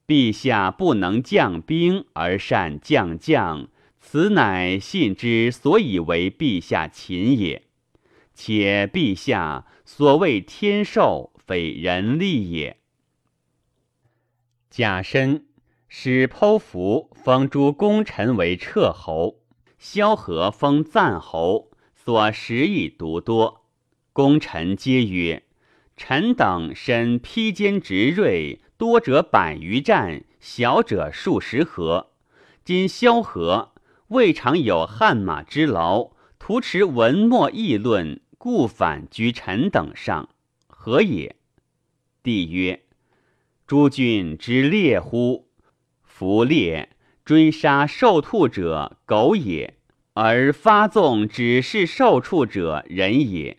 [0.07, 7.65] 陛下不能将兵而善将将，此乃信之所以为陛下秦也。
[8.35, 12.79] 且陛下所谓天授，非人力也。
[14.71, 15.47] 甲申，
[15.95, 19.43] 使剖符封诸功臣为彻侯，
[19.79, 23.67] 萧何封赞侯，所食亦独多。
[24.15, 25.43] 功臣皆曰
[25.95, 32.13] ：“臣等身披坚执锐，多者百余战，小者数十合。
[32.65, 33.73] 今萧何
[34.09, 40.31] 未尝有汗马之劳，徒持文墨议论。”故反居臣等上，
[40.67, 41.37] 何也？
[42.23, 42.83] 帝曰：
[43.67, 45.52] 诸君之猎乎？
[46.23, 46.91] 夫猎
[47.25, 49.73] 追杀受兔者，狗也；
[50.13, 53.59] 而发纵指示受畜者，人也。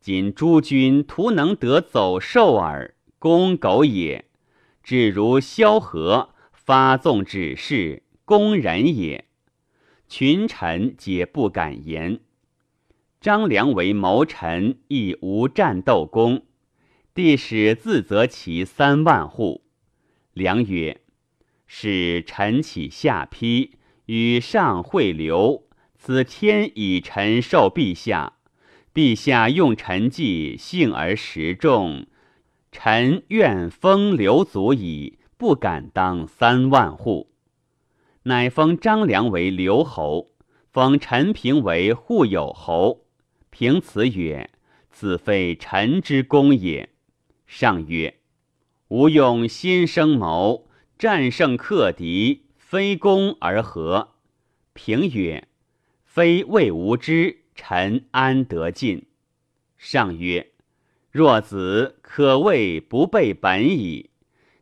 [0.00, 4.24] 今诸君徒能得走兽耳，攻狗也。
[4.82, 9.26] 至如萧何发纵指示，攻人也。
[10.08, 12.20] 群臣皆不敢言。
[13.20, 16.46] 张良为谋臣，亦无战斗功。
[17.12, 19.60] 帝使自责其三万户。
[20.32, 21.02] 良曰
[21.68, 23.70] ：“使臣起下邳，
[24.06, 25.68] 与上会流。
[25.94, 28.32] 此天以臣受陛下，
[28.94, 32.06] 陛下用臣计，幸而时众。
[32.72, 37.30] 臣愿封刘祖矣，不敢当三万户。”
[38.24, 40.32] 乃封张良为留侯，
[40.70, 43.06] 封陈平为护有侯。
[43.50, 44.50] 凭此曰
[44.90, 46.90] ：“此非臣之功也。”
[47.46, 48.18] 上曰
[48.88, 50.67] ：“吾用心生谋，
[50.98, 54.14] 战胜克敌，非攻而和。”
[54.74, 55.48] 平曰
[56.04, 59.06] ：“非谓无知，臣安得进？”
[59.78, 60.52] 上曰
[61.10, 64.10] ：“若子可谓不备本矣。”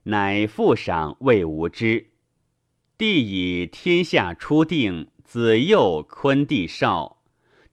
[0.08, 2.10] 乃复赏谓无知。
[2.96, 7.22] 帝以天下初定，子幼昆帝少。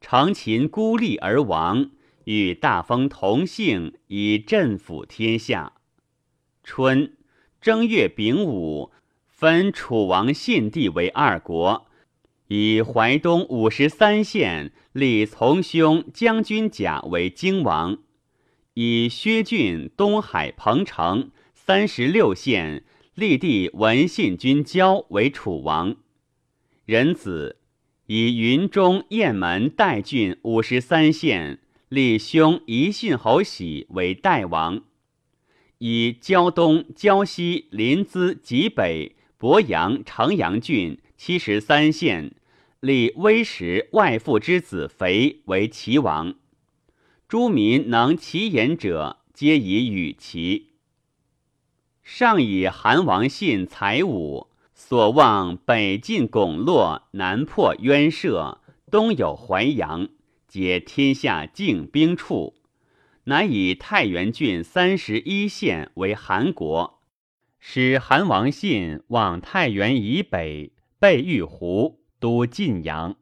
[0.02, 1.92] 长秦孤立而亡，
[2.26, 5.74] 与大封同姓，以镇抚天下。
[6.64, 7.16] 春
[7.64, 8.92] 正月丙午，
[9.30, 11.88] 分楚王信帝为二国，
[12.50, 18.00] 以淮东五十三县立从兄将军甲为京王，
[18.74, 22.84] 以薛郡东海彭城三十六县
[23.16, 25.96] 立弟文信君交为楚王，
[26.84, 27.60] 仁子。
[28.08, 34.84] 以云中雁门代郡五十三县立兄宜信侯喜为代王，
[35.86, 42.36] 以胶东、胶西、临淄、济北、博阳、城阳郡七十三县
[42.80, 46.36] 立威时外父之子肥为齐王。
[47.28, 50.70] 诸民能其言者，皆以与齐。
[52.02, 54.48] 上以韩王信才武。
[54.74, 60.08] 所望北进巩洛，南破渊涉，东有淮阳，
[60.48, 62.54] 皆天下静兵处。
[63.26, 67.02] 乃以太原郡三十一县为韩国，
[67.60, 73.16] 使韩王信往太原以北，备玉湖，都晋阳。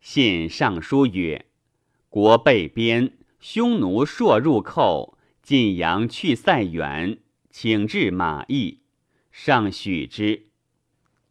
[0.00, 1.44] 信上书曰
[2.08, 7.18] ：“国被边，匈奴朔入寇，晋阳去塞远，
[7.50, 8.80] 请至马邑。”
[9.30, 10.46] 上许之，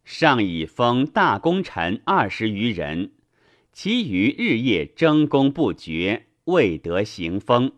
[0.03, 3.11] 上以封大功臣二十余人，
[3.73, 7.71] 其余日夜争功不绝，未得行封。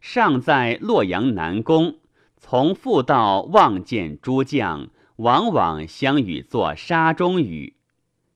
[0.00, 1.98] 尚在洛阳南宫，
[2.36, 7.74] 从复道望见诸将，往往相与作沙中语。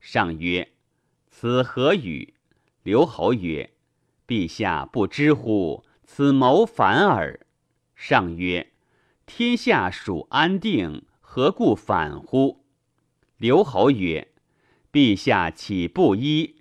[0.01, 0.73] 上曰
[1.31, 2.35] ：“此何语？”
[2.83, 3.71] 刘侯曰
[4.27, 5.85] ：“陛下不知乎？
[6.05, 7.41] 此谋反耳。”
[7.95, 8.67] 上曰。
[9.33, 12.65] 天下属安定，何故反乎？
[13.37, 14.27] 刘侯曰
[14.91, 16.57] ：“陛下岂不依？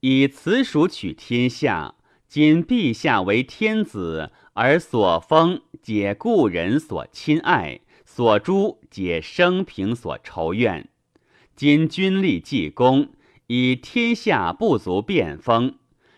[0.00, 1.96] 以此属取天下。
[2.28, 10.90] 今陛下为天子，而所封皆故人所亲爱，所诛皆生平所仇怨。
[11.56, 13.08] 今君立济公，
[13.46, 15.76] 以天下不足变封，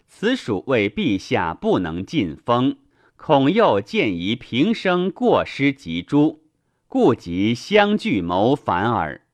[0.09, 2.77] 此属为陛下不能尽封。”
[3.15, 6.41] 恐又见疑平生过失及诛，
[6.89, 9.27] 故即相聚谋反耳。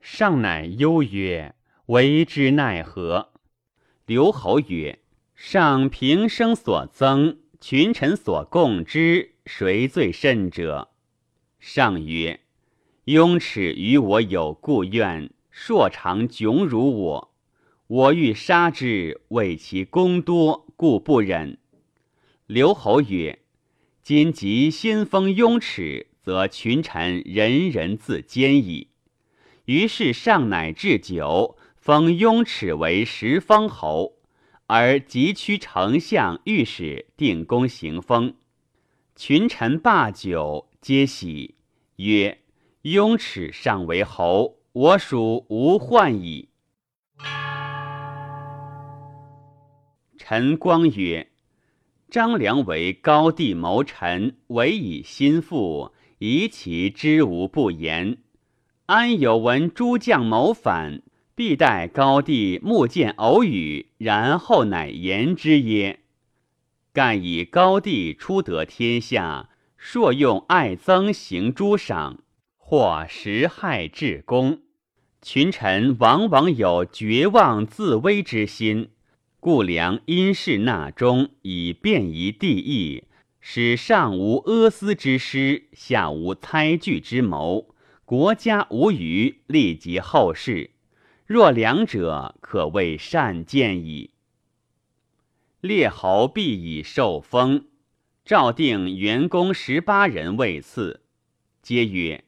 [0.00, 1.54] 上乃忧曰
[1.86, 3.30] ：“为之奈何？”
[4.04, 4.99] 刘侯曰
[5.42, 10.90] ：“上平生所增，群臣所共之，谁最甚者？”
[11.58, 12.40] 上曰
[13.06, 17.34] ：“雍齿与我有故怨，硕长窘辱我，
[17.86, 21.56] 我欲杀之，为其功多，故不忍。”
[22.46, 23.38] 刘侯曰
[24.04, 28.88] ：“今即先封雍齿，则群臣人人自坚矣。”
[29.64, 34.19] 于是上乃置酒，封雍齿为十方侯，
[34.72, 38.36] 而急趋丞相、御史定公行封。
[39.16, 41.56] 群臣罢酒，皆喜，
[41.96, 42.38] 曰
[42.82, 46.50] ：“雍齿尚为侯，我属无患矣。”
[50.16, 51.32] 陈光曰
[52.08, 58.18] ：“张良为高帝谋臣，委以心腹，疑其知无不言。
[58.86, 61.02] 安有闻诸将谋反，
[61.40, 66.00] 必待高帝目见偶语，然后乃言之耶？”
[66.92, 72.18] 干以高帝初得天下，朔用爱憎行诸赏，
[72.58, 74.60] 或实害至公。
[75.22, 78.90] 群臣往往有绝望自危之心，
[79.40, 83.04] 故良因事纳中，以便宜帝意，
[83.40, 87.74] 使上无阿斯之师，下无猜惧之谋，
[88.04, 90.72] 国家无虞，利及后世。
[91.32, 94.10] 若两者，可谓善见矣。
[95.60, 97.66] 列侯必以受封，
[98.24, 101.02] 诏定元公十八人位次，
[101.62, 102.24] 皆曰：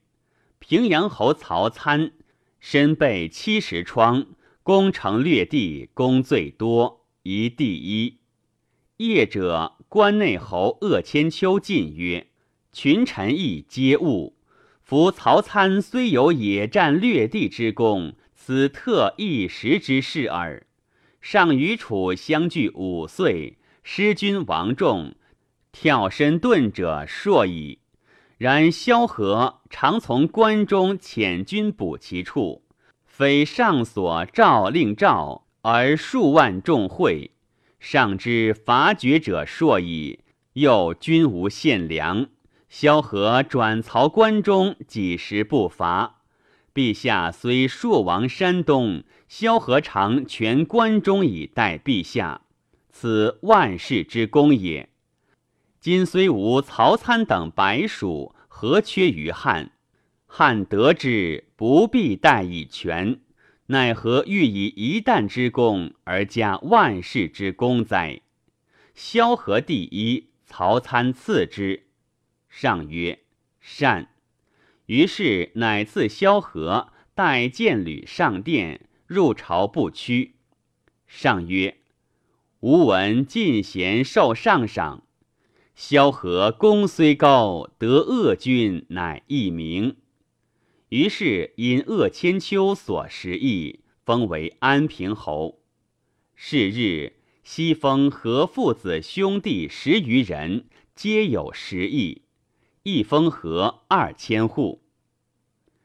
[0.61, 2.12] 平阳侯曹参，
[2.61, 4.24] 身背七十疮，
[4.62, 8.18] 攻城略地，功最多，宜第一。
[8.98, 12.28] 业者关内侯鄂千秋进曰：
[12.72, 14.32] 群臣亦皆恶，
[14.80, 18.14] 夫曹参虽有野战略地之功，
[18.45, 20.66] 此特一时之事耳。
[21.20, 25.14] 上与楚相距五岁，失君亡众，
[25.70, 27.78] 跳身遁者硕矣。
[28.38, 32.64] 然萧何常从关中遣军补其处，
[33.05, 37.30] 非上所诏令诏，而数万众会。
[37.78, 40.18] 上之伐绝者硕矣，
[40.55, 42.26] 又均无献粮，
[42.68, 46.22] 萧何转曹关中，几时不伐？
[46.75, 52.41] 陛下虽朔亡山东，萧何常全关中以待陛下，
[52.91, 54.89] 此万世之功也。
[55.81, 59.73] 今虽无曹参等白鼠，何缺于汉？
[60.27, 63.20] 汉得之，不必待以全，
[63.66, 68.23] 奈何欲以一旦之功而加万世之功哉？
[68.95, 71.89] 萧何第一，曹参次之。
[72.49, 73.18] 上曰：
[73.61, 74.11] 善。
[74.87, 80.35] 于是乃赐萧何带剑履上殿，入朝不趋。
[81.07, 81.78] 上曰
[82.61, 85.05] ：“吾闻进贤受上赏，
[85.74, 89.97] 萧何功虽高，得恶君乃一名。”
[90.91, 95.61] 于是因鄂千秋所食邑，封为安平侯。
[96.35, 102.22] 是日，西封何父子兄弟十余人，皆有食邑。
[102.85, 104.83] 一封河二千户。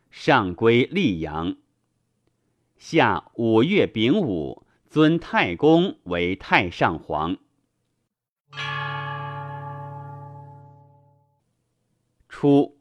[0.09, 1.57] 上归溧阳。
[2.79, 7.37] 下五月丙午，尊太公为太上皇。
[12.27, 12.79] 初，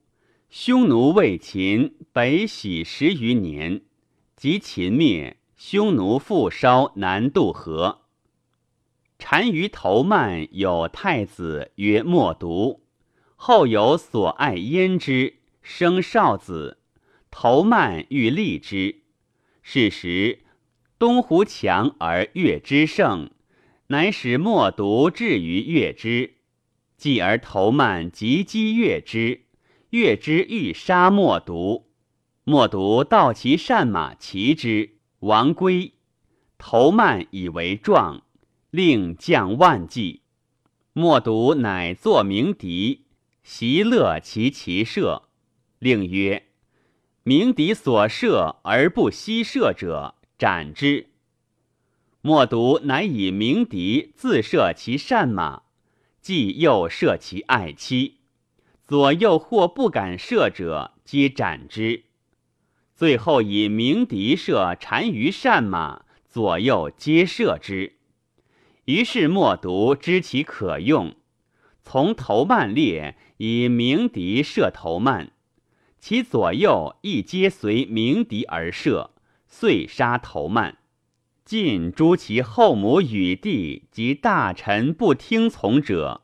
[0.49, 3.83] 匈奴魏秦北徙十余年，
[4.35, 8.07] 及秦灭，匈奴复烧南渡河。
[9.19, 12.86] 单于头曼有太子曰莫毒。
[13.37, 16.79] 后有所爱焉之，生少子，
[17.31, 19.03] 头曼欲立之。
[19.63, 20.41] 是时
[20.99, 23.31] 东胡强而越之盛，
[23.89, 26.35] 乃使莫毒至于越之。
[26.97, 29.43] 继而头曼及击越之，
[29.91, 31.91] 越之欲杀莫毒，
[32.45, 35.93] 莫毒盗其善马骑之，亡归。
[36.57, 38.23] 头曼以为状，
[38.71, 40.23] 令将万骑。
[40.95, 43.06] 莫毒乃作鸣笛。
[43.49, 45.29] 习乐其骑射，
[45.79, 46.49] 令曰
[47.23, 51.11] ：“鸣笛所射而不悉射者，斩之。”
[52.21, 55.63] 莫独乃以鸣笛自射其善马，
[56.21, 58.17] 既又射其爱妻，
[58.85, 62.03] 左右或不敢射者，皆斩之。
[62.97, 67.93] 最后以鸣笛射单于善马，左右皆射之。
[68.87, 71.15] 于是莫独知其可用，
[71.85, 73.17] 从头慢列。
[73.39, 75.31] 以鸣笛射头曼，
[75.99, 79.11] 其左右亦皆随鸣笛而射，
[79.47, 80.79] 遂杀头曼。
[81.45, 86.23] 尽诛其后母与弟及大臣不听从者，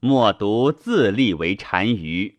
[0.00, 2.36] 莫独自立为单于。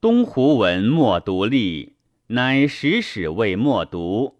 [0.00, 1.94] 东胡闻莫独立，
[2.26, 4.36] 乃使使谓莫独，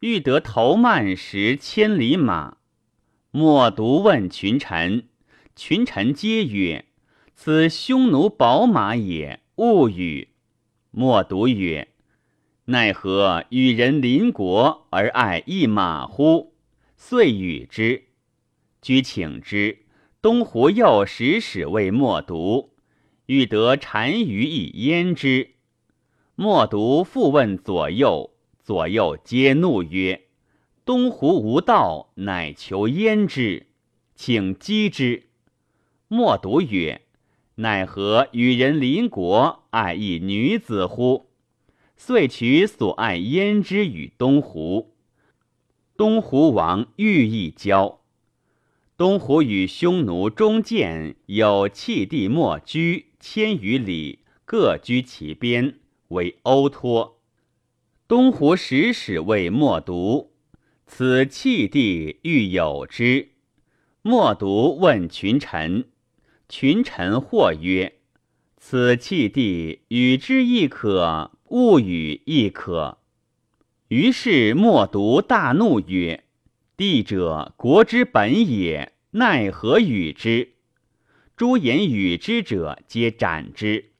[0.00, 2.58] 欲得头曼时千里马。
[3.30, 5.08] 莫独问群臣，
[5.54, 6.84] 群臣皆曰。
[7.42, 10.28] 此匈奴宝马也，勿与。
[10.90, 11.88] 莫独曰
[12.68, 16.52] ：“奈何与人邻国而爱一马乎？”
[16.98, 18.08] 遂与之。
[18.82, 19.86] 居请之。
[20.20, 22.74] 东湖右使使谓莫读，
[23.24, 25.52] 欲得单于以焉之。
[26.34, 30.26] 莫读复问左右，左右皆怒曰
[30.84, 33.68] ：“东湖无道，乃求焉之，
[34.14, 35.30] 请击之。”
[36.06, 37.00] 莫读曰
[37.60, 41.26] ：“奈何与人邻国，爱一女子乎？”
[41.96, 44.94] 遂取所爱焉之与东湖。
[45.96, 48.00] 东湖王欲意交。
[48.96, 55.74] 东湖与匈奴中见有弃地莫居千余里，各居其边，
[56.08, 57.18] 为欧托。
[58.08, 60.32] 东湖使使谓莫读，
[60.86, 63.28] 此弃地欲有之。
[64.00, 65.84] 莫读问群臣，
[66.50, 68.00] 群臣或曰
[68.58, 72.98] ：“此弃地与之亦可，勿与亦可。”
[73.86, 76.24] 于是莫读大怒曰。
[76.76, 80.54] 帝者，国之本也，奈何与之？
[81.36, 83.92] 诸言与之者，皆斩之。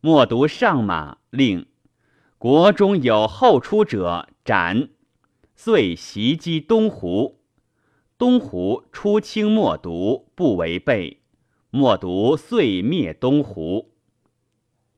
[0.00, 1.66] 莫读上马，令
[2.38, 4.88] 国中有后出者斩。
[5.54, 7.42] 遂袭击东湖。
[8.16, 11.20] 东湖出清莫读，不违背。
[11.76, 13.90] 莫独遂灭东湖。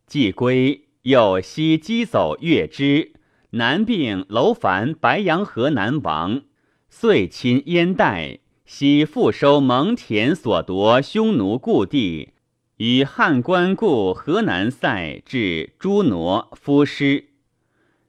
[0.07, 3.15] 既归，又西击走月之，
[3.53, 6.43] 南并楼烦白杨河南王。
[6.91, 12.35] 遂侵燕代，悉复收蒙恬所夺匈奴故地，
[12.77, 17.31] 与汉官故河南塞至朱挪夫师。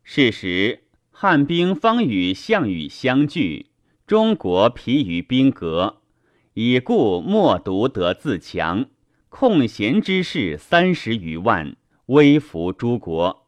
[0.03, 3.67] 是时，汉兵方与项羽相拒，
[4.05, 6.01] 中国疲于兵革，
[6.59, 8.87] 以故莫独得自强，
[9.29, 11.75] 空闲之士三十余万，
[12.07, 13.45] 威服诸国。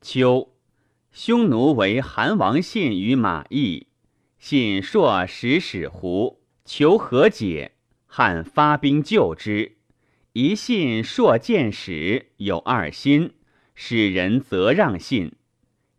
[0.00, 0.52] 秋，
[1.10, 3.88] 匈奴为韩王信与马邑。
[4.38, 7.72] 信朔使使胡求和解，
[8.06, 9.78] 汉发兵救之。
[10.32, 13.32] 一信朔见使有二心，
[13.74, 15.32] 使人则让信。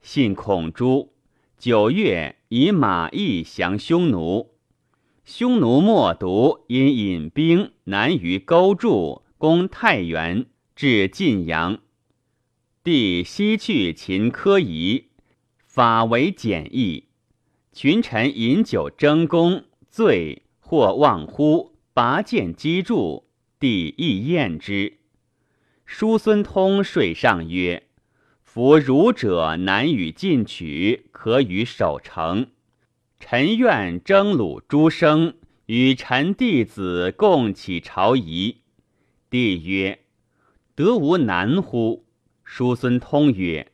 [0.02, 1.12] 信恐诛。
[1.58, 4.51] 九月，以马邑降匈奴。
[5.34, 11.80] 匈奴莫毒因引兵南于勾筑，攻太原，至晋阳。
[12.84, 15.06] 帝西去秦科仪，
[15.66, 17.06] 法为简易。
[17.72, 24.98] 群臣饮酒争功，醉或忘乎，拔剑击柱，帝亦厌之。
[25.86, 27.84] 叔孙通睡上曰
[28.44, 32.48] ：“夫儒者难与进取，可与守成。
[33.22, 35.36] 臣愿征虏诸生，
[35.67, 38.57] 与臣弟子共起朝仪。”
[39.30, 39.99] 帝曰
[40.76, 42.03] ：“得无难乎？”
[42.43, 43.72] 叔孙通曰：“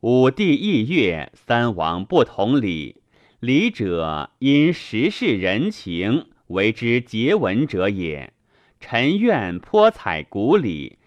[0.00, 3.02] 武帝意乐，三王不同礼。”
[3.40, 8.34] 礼者，因时事人情为之结文者也。
[8.78, 10.98] 臣愿颇采古礼，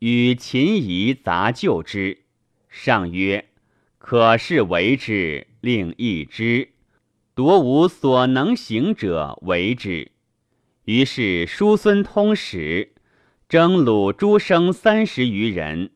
[0.00, 2.24] 与秦夷杂就之。
[2.68, 3.48] 上曰
[3.98, 6.70] ：“可是为之，令议之。
[7.36, 10.10] 夺无所能行者为之。”
[10.86, 12.94] 于是叔孙通使
[13.46, 15.90] 征鲁诸生三十余人，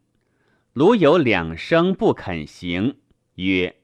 [0.74, 2.97] 鲁有两生不肯行，
[3.36, 3.76] 曰。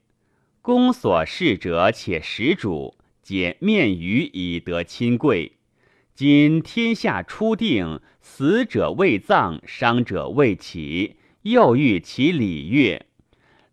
[0.61, 5.53] 公所事者，且食主，皆面鱼以得亲贵。
[6.15, 13.07] 今天下初定，死者未葬，伤者未起，又欲其礼乐。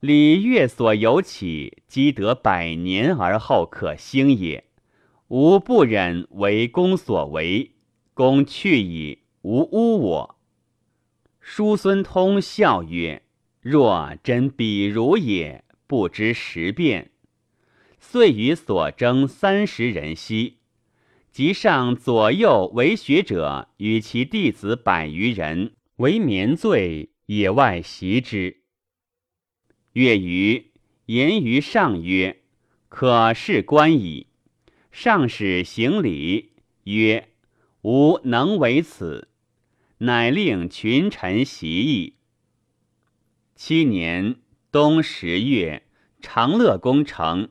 [0.04, 4.66] 礼乐所由起，积得百年而后可兴也。
[5.30, 7.72] 吾不忍为公所为，
[8.14, 10.36] 公去矣，无污我。
[11.40, 13.22] 叔孙通笑曰
[13.64, 17.12] ：“若真比如也。”不知时变，
[17.98, 20.58] 遂与所征三十人息。
[21.32, 28.63] 即上左右为学者，与其弟子百余人，为眠醉，野外袭之。
[29.94, 30.72] 月余，
[31.08, 32.42] 言于上曰
[32.90, 34.28] ：“可是官矣。”
[34.92, 36.52] 上使行礼
[36.84, 37.30] 曰
[37.82, 39.30] ：“吾能为此。”
[40.00, 42.18] 乃令群臣习议。
[43.56, 44.36] 七年。
[44.72, 45.84] 冬十月，
[46.20, 47.50] 长乐宫城，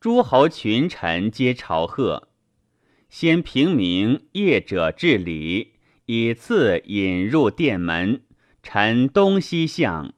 [0.00, 2.30] 诸侯群臣皆朝贺。
[3.10, 5.74] 先平明业者至礼，
[6.06, 8.22] 以次引入殿门，
[8.62, 10.14] 臣东西向。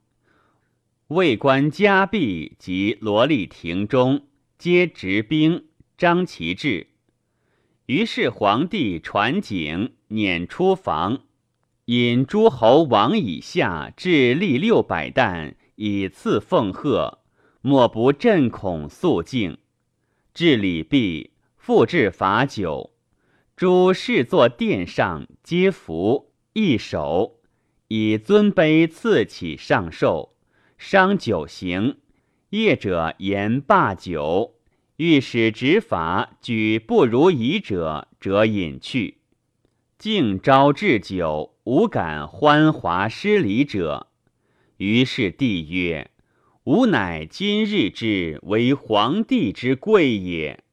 [1.11, 5.65] 卫官加弼及罗立亭中，皆执兵，
[5.99, 6.87] 张其志。
[7.87, 11.23] 于是皇帝传景，撵出房，
[11.87, 15.57] 引诸侯王以下至立六百担。
[15.75, 17.19] 以赐奉贺，
[17.61, 19.59] 莫不震恐肃静。
[20.33, 22.93] 至礼毕，复置罚酒，
[23.57, 27.41] 诸侍坐殿上，皆服一手，
[27.89, 30.37] 以尊卑赐起上寿。
[30.81, 31.99] 商酒行，
[32.49, 34.55] 业者言罢酒。
[34.97, 39.19] 欲使执法举不如仪者，者隐去。
[39.99, 44.07] 敬朝置酒，无敢欢华失礼者。
[44.79, 46.11] 于是帝曰
[46.65, 50.65] ：“吾乃今日之为皇帝之贵也。”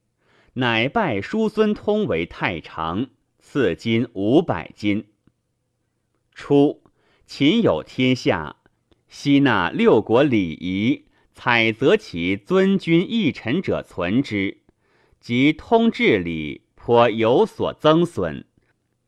[0.56, 3.08] 乃拜叔孙通为太常，
[3.40, 5.08] 赐金五百金。
[6.34, 6.82] 初，
[7.26, 8.56] 秦有天下，
[9.08, 14.58] 悉纳六国礼仪，采择其尊君义臣者存之，
[15.20, 18.46] 及通治礼颇有所增损。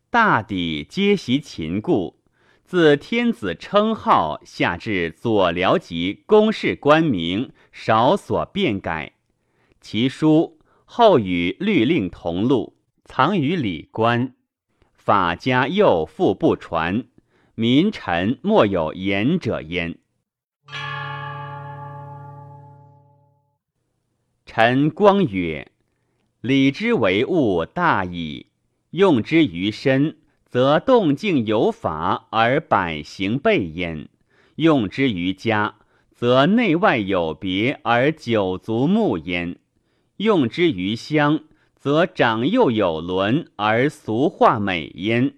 [0.09, 2.19] 大抵皆习秦故，
[2.63, 9.13] 自天子称号下至左僚及公事官名，少所变改。
[9.79, 10.57] 其书。
[10.91, 12.75] 后与律令同录，
[13.05, 14.33] 藏于礼官。
[14.95, 17.05] 法家又复不传，
[17.61, 19.97] 民臣莫有言者焉。
[24.45, 25.69] 臣光曰：
[26.39, 28.45] 礼之为物大矣，
[28.91, 34.07] 用之于身，则动静有法而百行备焉；
[34.55, 35.75] 用之于家，
[36.13, 39.57] 则内外有别而九族睦焉。
[40.15, 41.41] 用之于乡，
[41.75, 45.33] 则长幼有伦而俗化美焉；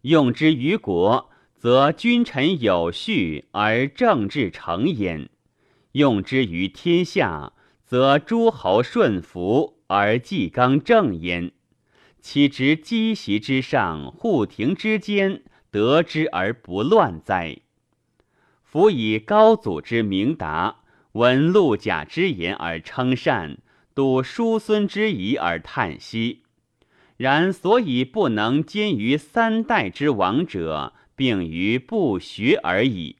[0.00, 1.28] 用之于国，
[1.62, 5.28] 则君臣有序而政治成焉；
[5.92, 7.52] 用之于天下，
[7.86, 11.52] 则诸侯顺服而纪纲正焉。
[12.20, 17.58] 岂直积席之上，户庭之间，得之而不乱哉？
[18.64, 20.78] 夫以高祖之明达，
[21.12, 23.58] 闻陆贾之言而称善。
[23.94, 26.42] 睹叔孙之仪而叹息，
[27.16, 33.16] 然所以不能兼于三代之王者，并于不学而已。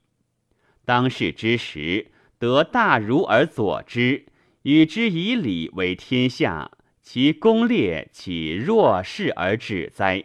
[0.84, 4.26] 当世之时，得大儒而佐之，
[4.62, 6.70] 与之以礼为天下，
[7.02, 10.24] 其功烈岂弱势而止哉？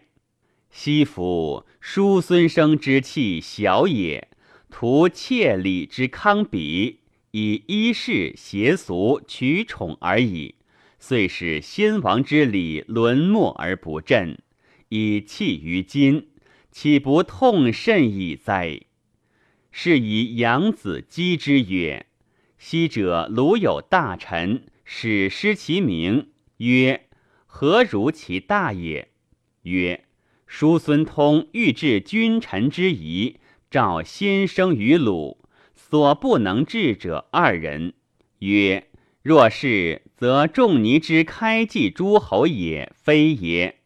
[0.70, 4.28] 惜夫叔孙生之气小也，
[4.70, 7.00] 图窃礼之康比。
[7.32, 10.56] 以衣饰邪俗取宠而已，
[10.98, 14.40] 遂使先王之礼沦没而不振，
[14.90, 16.30] 以弃于今，
[16.80, 18.82] 岂不痛甚矣哉？
[19.72, 22.06] 是以养子讥之曰
[22.60, 27.08] ：“昔者鲁有大臣，使失其名，曰：
[27.48, 29.08] 何如其大也？
[29.64, 30.06] 曰：
[30.46, 33.38] 叔孙通欲治君臣之仪，
[33.72, 35.40] 召先生于鲁。”
[35.74, 37.96] 所不能治者二人，
[38.38, 38.88] 曰：
[39.24, 43.80] 若是，则仲尼之开济诸侯也，非也。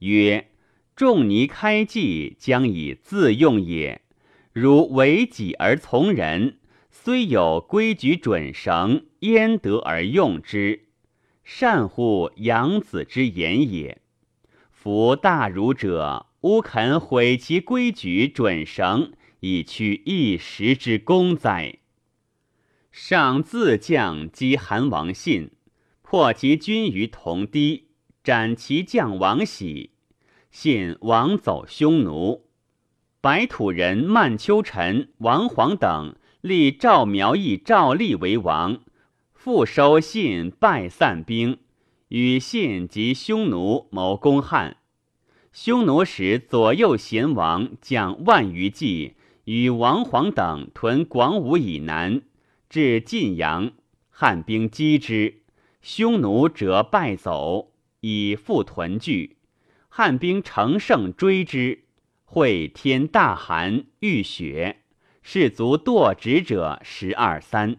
[0.00, 0.47] 曰：
[0.98, 4.00] 仲尼开济，将以自用也。
[4.52, 6.58] 如为己而从人，
[6.90, 10.88] 虽有规矩准绳，焉得而用之？
[11.44, 14.02] 善乎养子之言也。
[14.72, 19.12] 夫大儒者，吾肯毁其规矩准绳。
[19.38, 21.78] 以取一时之功哉！
[22.90, 25.52] 上自将击韩王信，
[26.02, 27.90] 破其军于同堤，
[28.24, 29.92] 斩其将王喜。
[30.50, 32.44] 信王走匈奴，
[33.20, 38.80] 白土人曼丘臣、王晃等立赵苗裔赵立为王，
[39.32, 41.58] 复收信，败散兵，
[42.08, 44.76] 与信及匈奴谋攻汉。
[45.52, 49.14] 匈奴使左右贤王将万余骑。
[49.44, 52.20] 与王晃等屯广武以南，
[52.68, 53.72] 至晋阳，
[54.10, 55.40] 汉兵击之，
[55.80, 59.37] 匈奴折败走，以复屯聚。
[60.00, 61.80] 汉兵乘胜追之，
[62.24, 64.82] 会天大寒，遇雪，
[65.22, 67.78] 士卒堕职者十二三。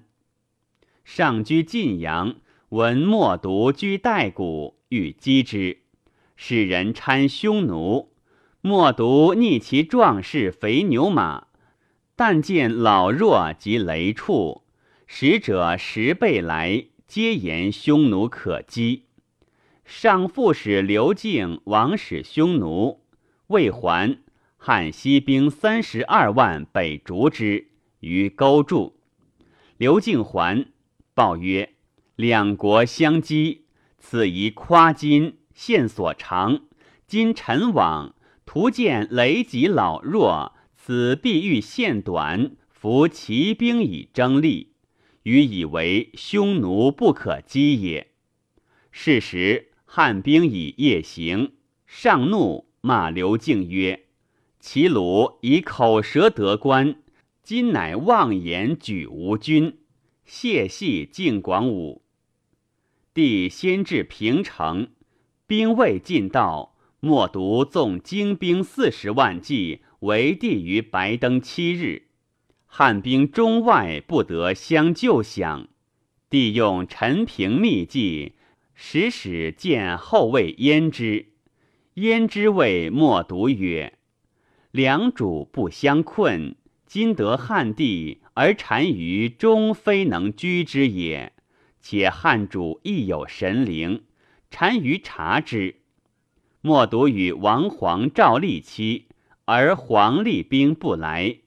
[1.05, 2.36] 上居晋阳，
[2.72, 5.78] 闻莫毒居代谷，欲击之，
[6.36, 8.11] 使人搀匈奴，
[8.59, 11.47] 莫毒逆其壮士肥牛马。
[12.17, 14.63] 但见老弱及雷畜，
[15.07, 19.05] 使者十倍来，皆言匈奴可击。
[19.89, 23.01] 上副使刘敬王使匈奴，
[23.47, 24.19] 未还，
[24.55, 27.69] 汉西兵三十二万北逐之，
[28.01, 28.99] 于勾筑。
[29.77, 30.67] 刘敬还，
[31.15, 31.73] 报曰：
[32.15, 33.65] 两国相击，
[33.97, 36.61] 此宜夸今现所长。
[37.07, 38.13] 今臣往，
[38.45, 40.53] 徒见雷及老弱。
[40.75, 44.73] 此必欲献短，服骑兵以争利，
[45.23, 48.11] 予以为匈奴不可击也。
[48.91, 51.53] 是时汉兵以夜行，
[51.87, 54.05] 上怒骂刘敬曰
[54.61, 57.01] ：“齐鲁以口舌得官，
[57.41, 59.79] 今乃妄言举吴军，
[60.23, 62.03] 谢系晋广武。”
[63.15, 64.89] 帝先至平城，
[65.47, 72.03] 兵未尽到，莫独纵精兵四十万骑围帝于白登七日，
[72.67, 75.65] 汉兵中外不得相救饷。
[76.29, 78.33] 帝用陈平秘计，
[78.82, 81.34] 使使见后魏焉之。
[81.95, 83.99] 焉之谓莫独曰
[84.71, 86.55] ：“两主不相困，
[86.86, 91.34] 今得汉地而单于终非能居之也。
[91.82, 94.05] 且汉主亦有神灵，
[94.49, 95.82] 单于察之。
[96.61, 99.07] 莫独与王皇赵立期，
[99.43, 101.39] 而皇立兵不来，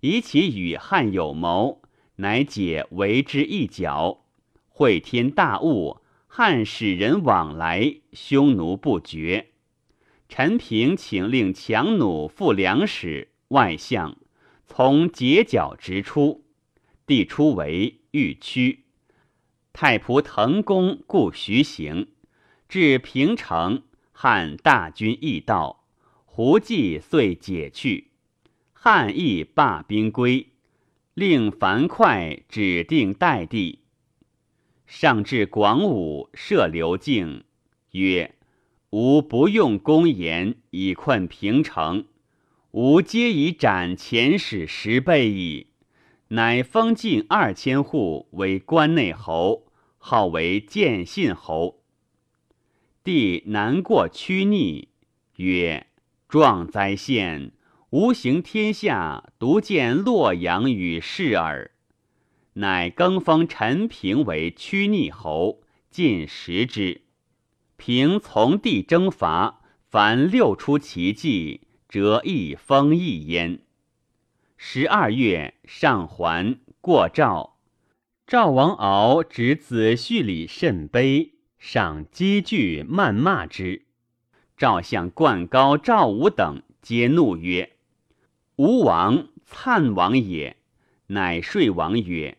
[0.00, 1.80] 以其与汉有谋，
[2.16, 4.20] 乃解为之一角。”
[4.68, 6.00] 会天大物，
[6.36, 9.50] 汉使人往来，匈奴不绝。
[10.28, 14.16] 陈平请令强弩赴粮使、外相，
[14.66, 16.44] 从截角直出。
[17.06, 18.80] 帝出为欲驱，
[19.72, 22.08] 太仆腾公故徐行，
[22.68, 25.84] 至平城，汉大军亦到，
[26.24, 28.10] 胡骑遂解去。
[28.72, 30.48] 汉亦罢兵归，
[31.14, 33.83] 令樊哙指定代地。
[34.86, 37.44] 上至广武，设刘敬
[37.92, 38.34] 曰
[38.90, 42.06] ：“吾不用公言以困平城，
[42.72, 45.68] 吾皆以斩前使十倍矣。”
[46.28, 49.66] 乃封晋二千户为关内侯，
[49.98, 51.82] 号为建信侯。
[53.04, 54.88] 帝难过屈逆，
[55.36, 55.86] 曰
[56.28, 57.52] ：“壮哉县！
[57.90, 61.70] 吾行天下，独见洛阳与世耳。”
[62.54, 67.02] 乃更封陈平为曲逆侯，进食之。
[67.76, 73.58] 平从帝征伐，凡六出奇迹，折一封一焉。
[74.56, 77.56] 十二月，上还，过赵。
[78.24, 83.84] 赵王敖指子胥礼甚卑，上积聚谩骂之。
[84.56, 87.72] 赵相灌高、赵武等皆怒曰
[88.56, 90.56] ：“吴王粲王也。”
[91.08, 92.38] 乃说王曰。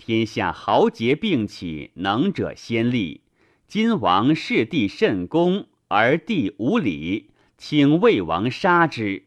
[0.00, 3.20] 天下豪杰并起，能者先立。
[3.68, 9.26] 今王弑帝甚恭，而帝无礼，请魏王杀之。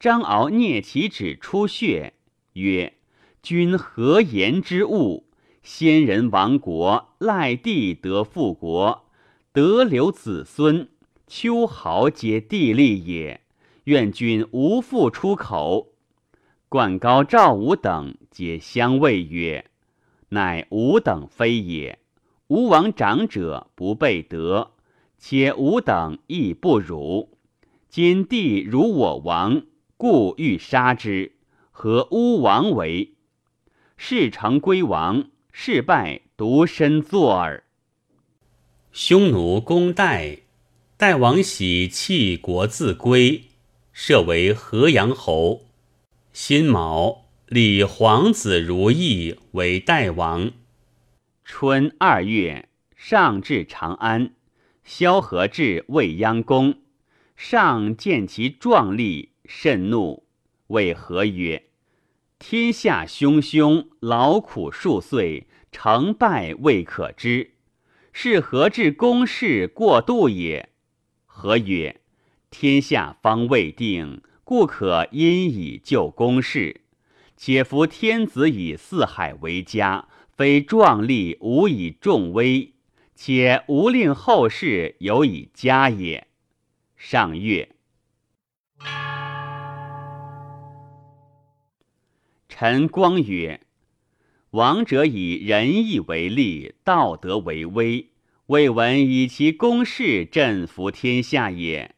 [0.00, 2.14] 张敖啮其指出血，
[2.54, 2.94] 曰
[3.42, 5.28] ：“君何言之物？
[5.62, 9.10] 先人亡国，赖帝得复国，
[9.52, 10.88] 得留子孙，
[11.26, 13.42] 秋毫皆地利也。
[13.84, 15.92] 愿君无复出口。”
[16.70, 19.66] 冠高、赵武等皆相谓曰。
[20.34, 21.98] 乃吾等非也，
[22.48, 24.72] 吾王长者不备德，
[25.16, 27.38] 且吾等亦不辱。
[27.88, 29.62] 今帝辱我王，
[29.96, 31.32] 故欲杀之。
[31.70, 33.14] 何吾王为？
[33.96, 37.64] 事成归王，事败独身作耳。
[38.92, 40.38] 匈奴攻代，
[40.96, 43.44] 代王喜弃国自归，
[43.92, 45.62] 设为河阳侯。
[46.32, 47.23] 辛卯。
[47.54, 50.50] 立皇子如意为代王。
[51.44, 54.34] 春二月，上至长安，
[54.82, 56.74] 萧何至未央宫，
[57.36, 60.24] 上见其壮丽，甚怒，
[60.66, 61.66] 谓何曰
[62.40, 67.52] ：“天下汹汹，劳苦数岁，成败未可知，
[68.12, 70.70] 是何至公事过度也？”
[71.24, 72.00] 何曰
[72.50, 76.80] ：“天下方未定，故可因以就公事。”
[77.36, 82.72] 且夫天子以四海为家，非壮丽无以重威，
[83.14, 86.28] 且无令后世有以家也。
[86.96, 87.70] 上月，
[92.48, 93.60] 陈光曰
[94.52, 98.10] ：“王者以仁义为利，道德为威，
[98.46, 101.94] 未闻以其公事振服天下也。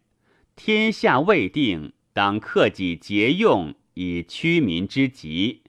[0.57, 5.63] 天下未定，当克己节用。”以屈民之急，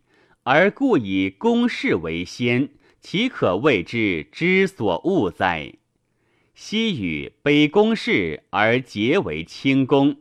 [0.43, 2.69] 而故以公事为先，
[2.99, 5.75] 岂可谓之之所恶哉？
[6.53, 10.17] 昔与卑公事而结为轻公，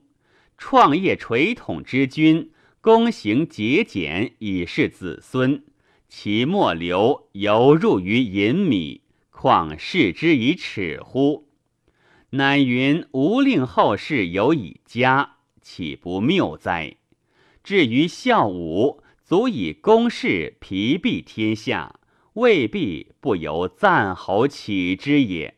[0.56, 5.64] 创业垂统之君，公行节俭以示子孙，
[6.08, 9.00] 其末流犹入于隐米，
[9.30, 11.48] 况视之以耻乎？
[12.30, 16.94] 乃云无令后世有以家，岂不谬哉？
[17.66, 21.98] 至于孝武，足以公事疲弊天下，
[22.34, 25.56] 未必不由赞侯起之也。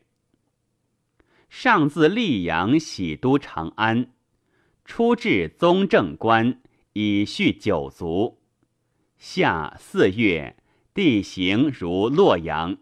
[1.51, 4.09] 上自溧阳喜都长安，
[4.83, 6.59] 初至宗正关，
[6.93, 8.39] 以叙九族。
[9.19, 10.55] 夏四月，
[10.95, 12.79] 地形如洛阳。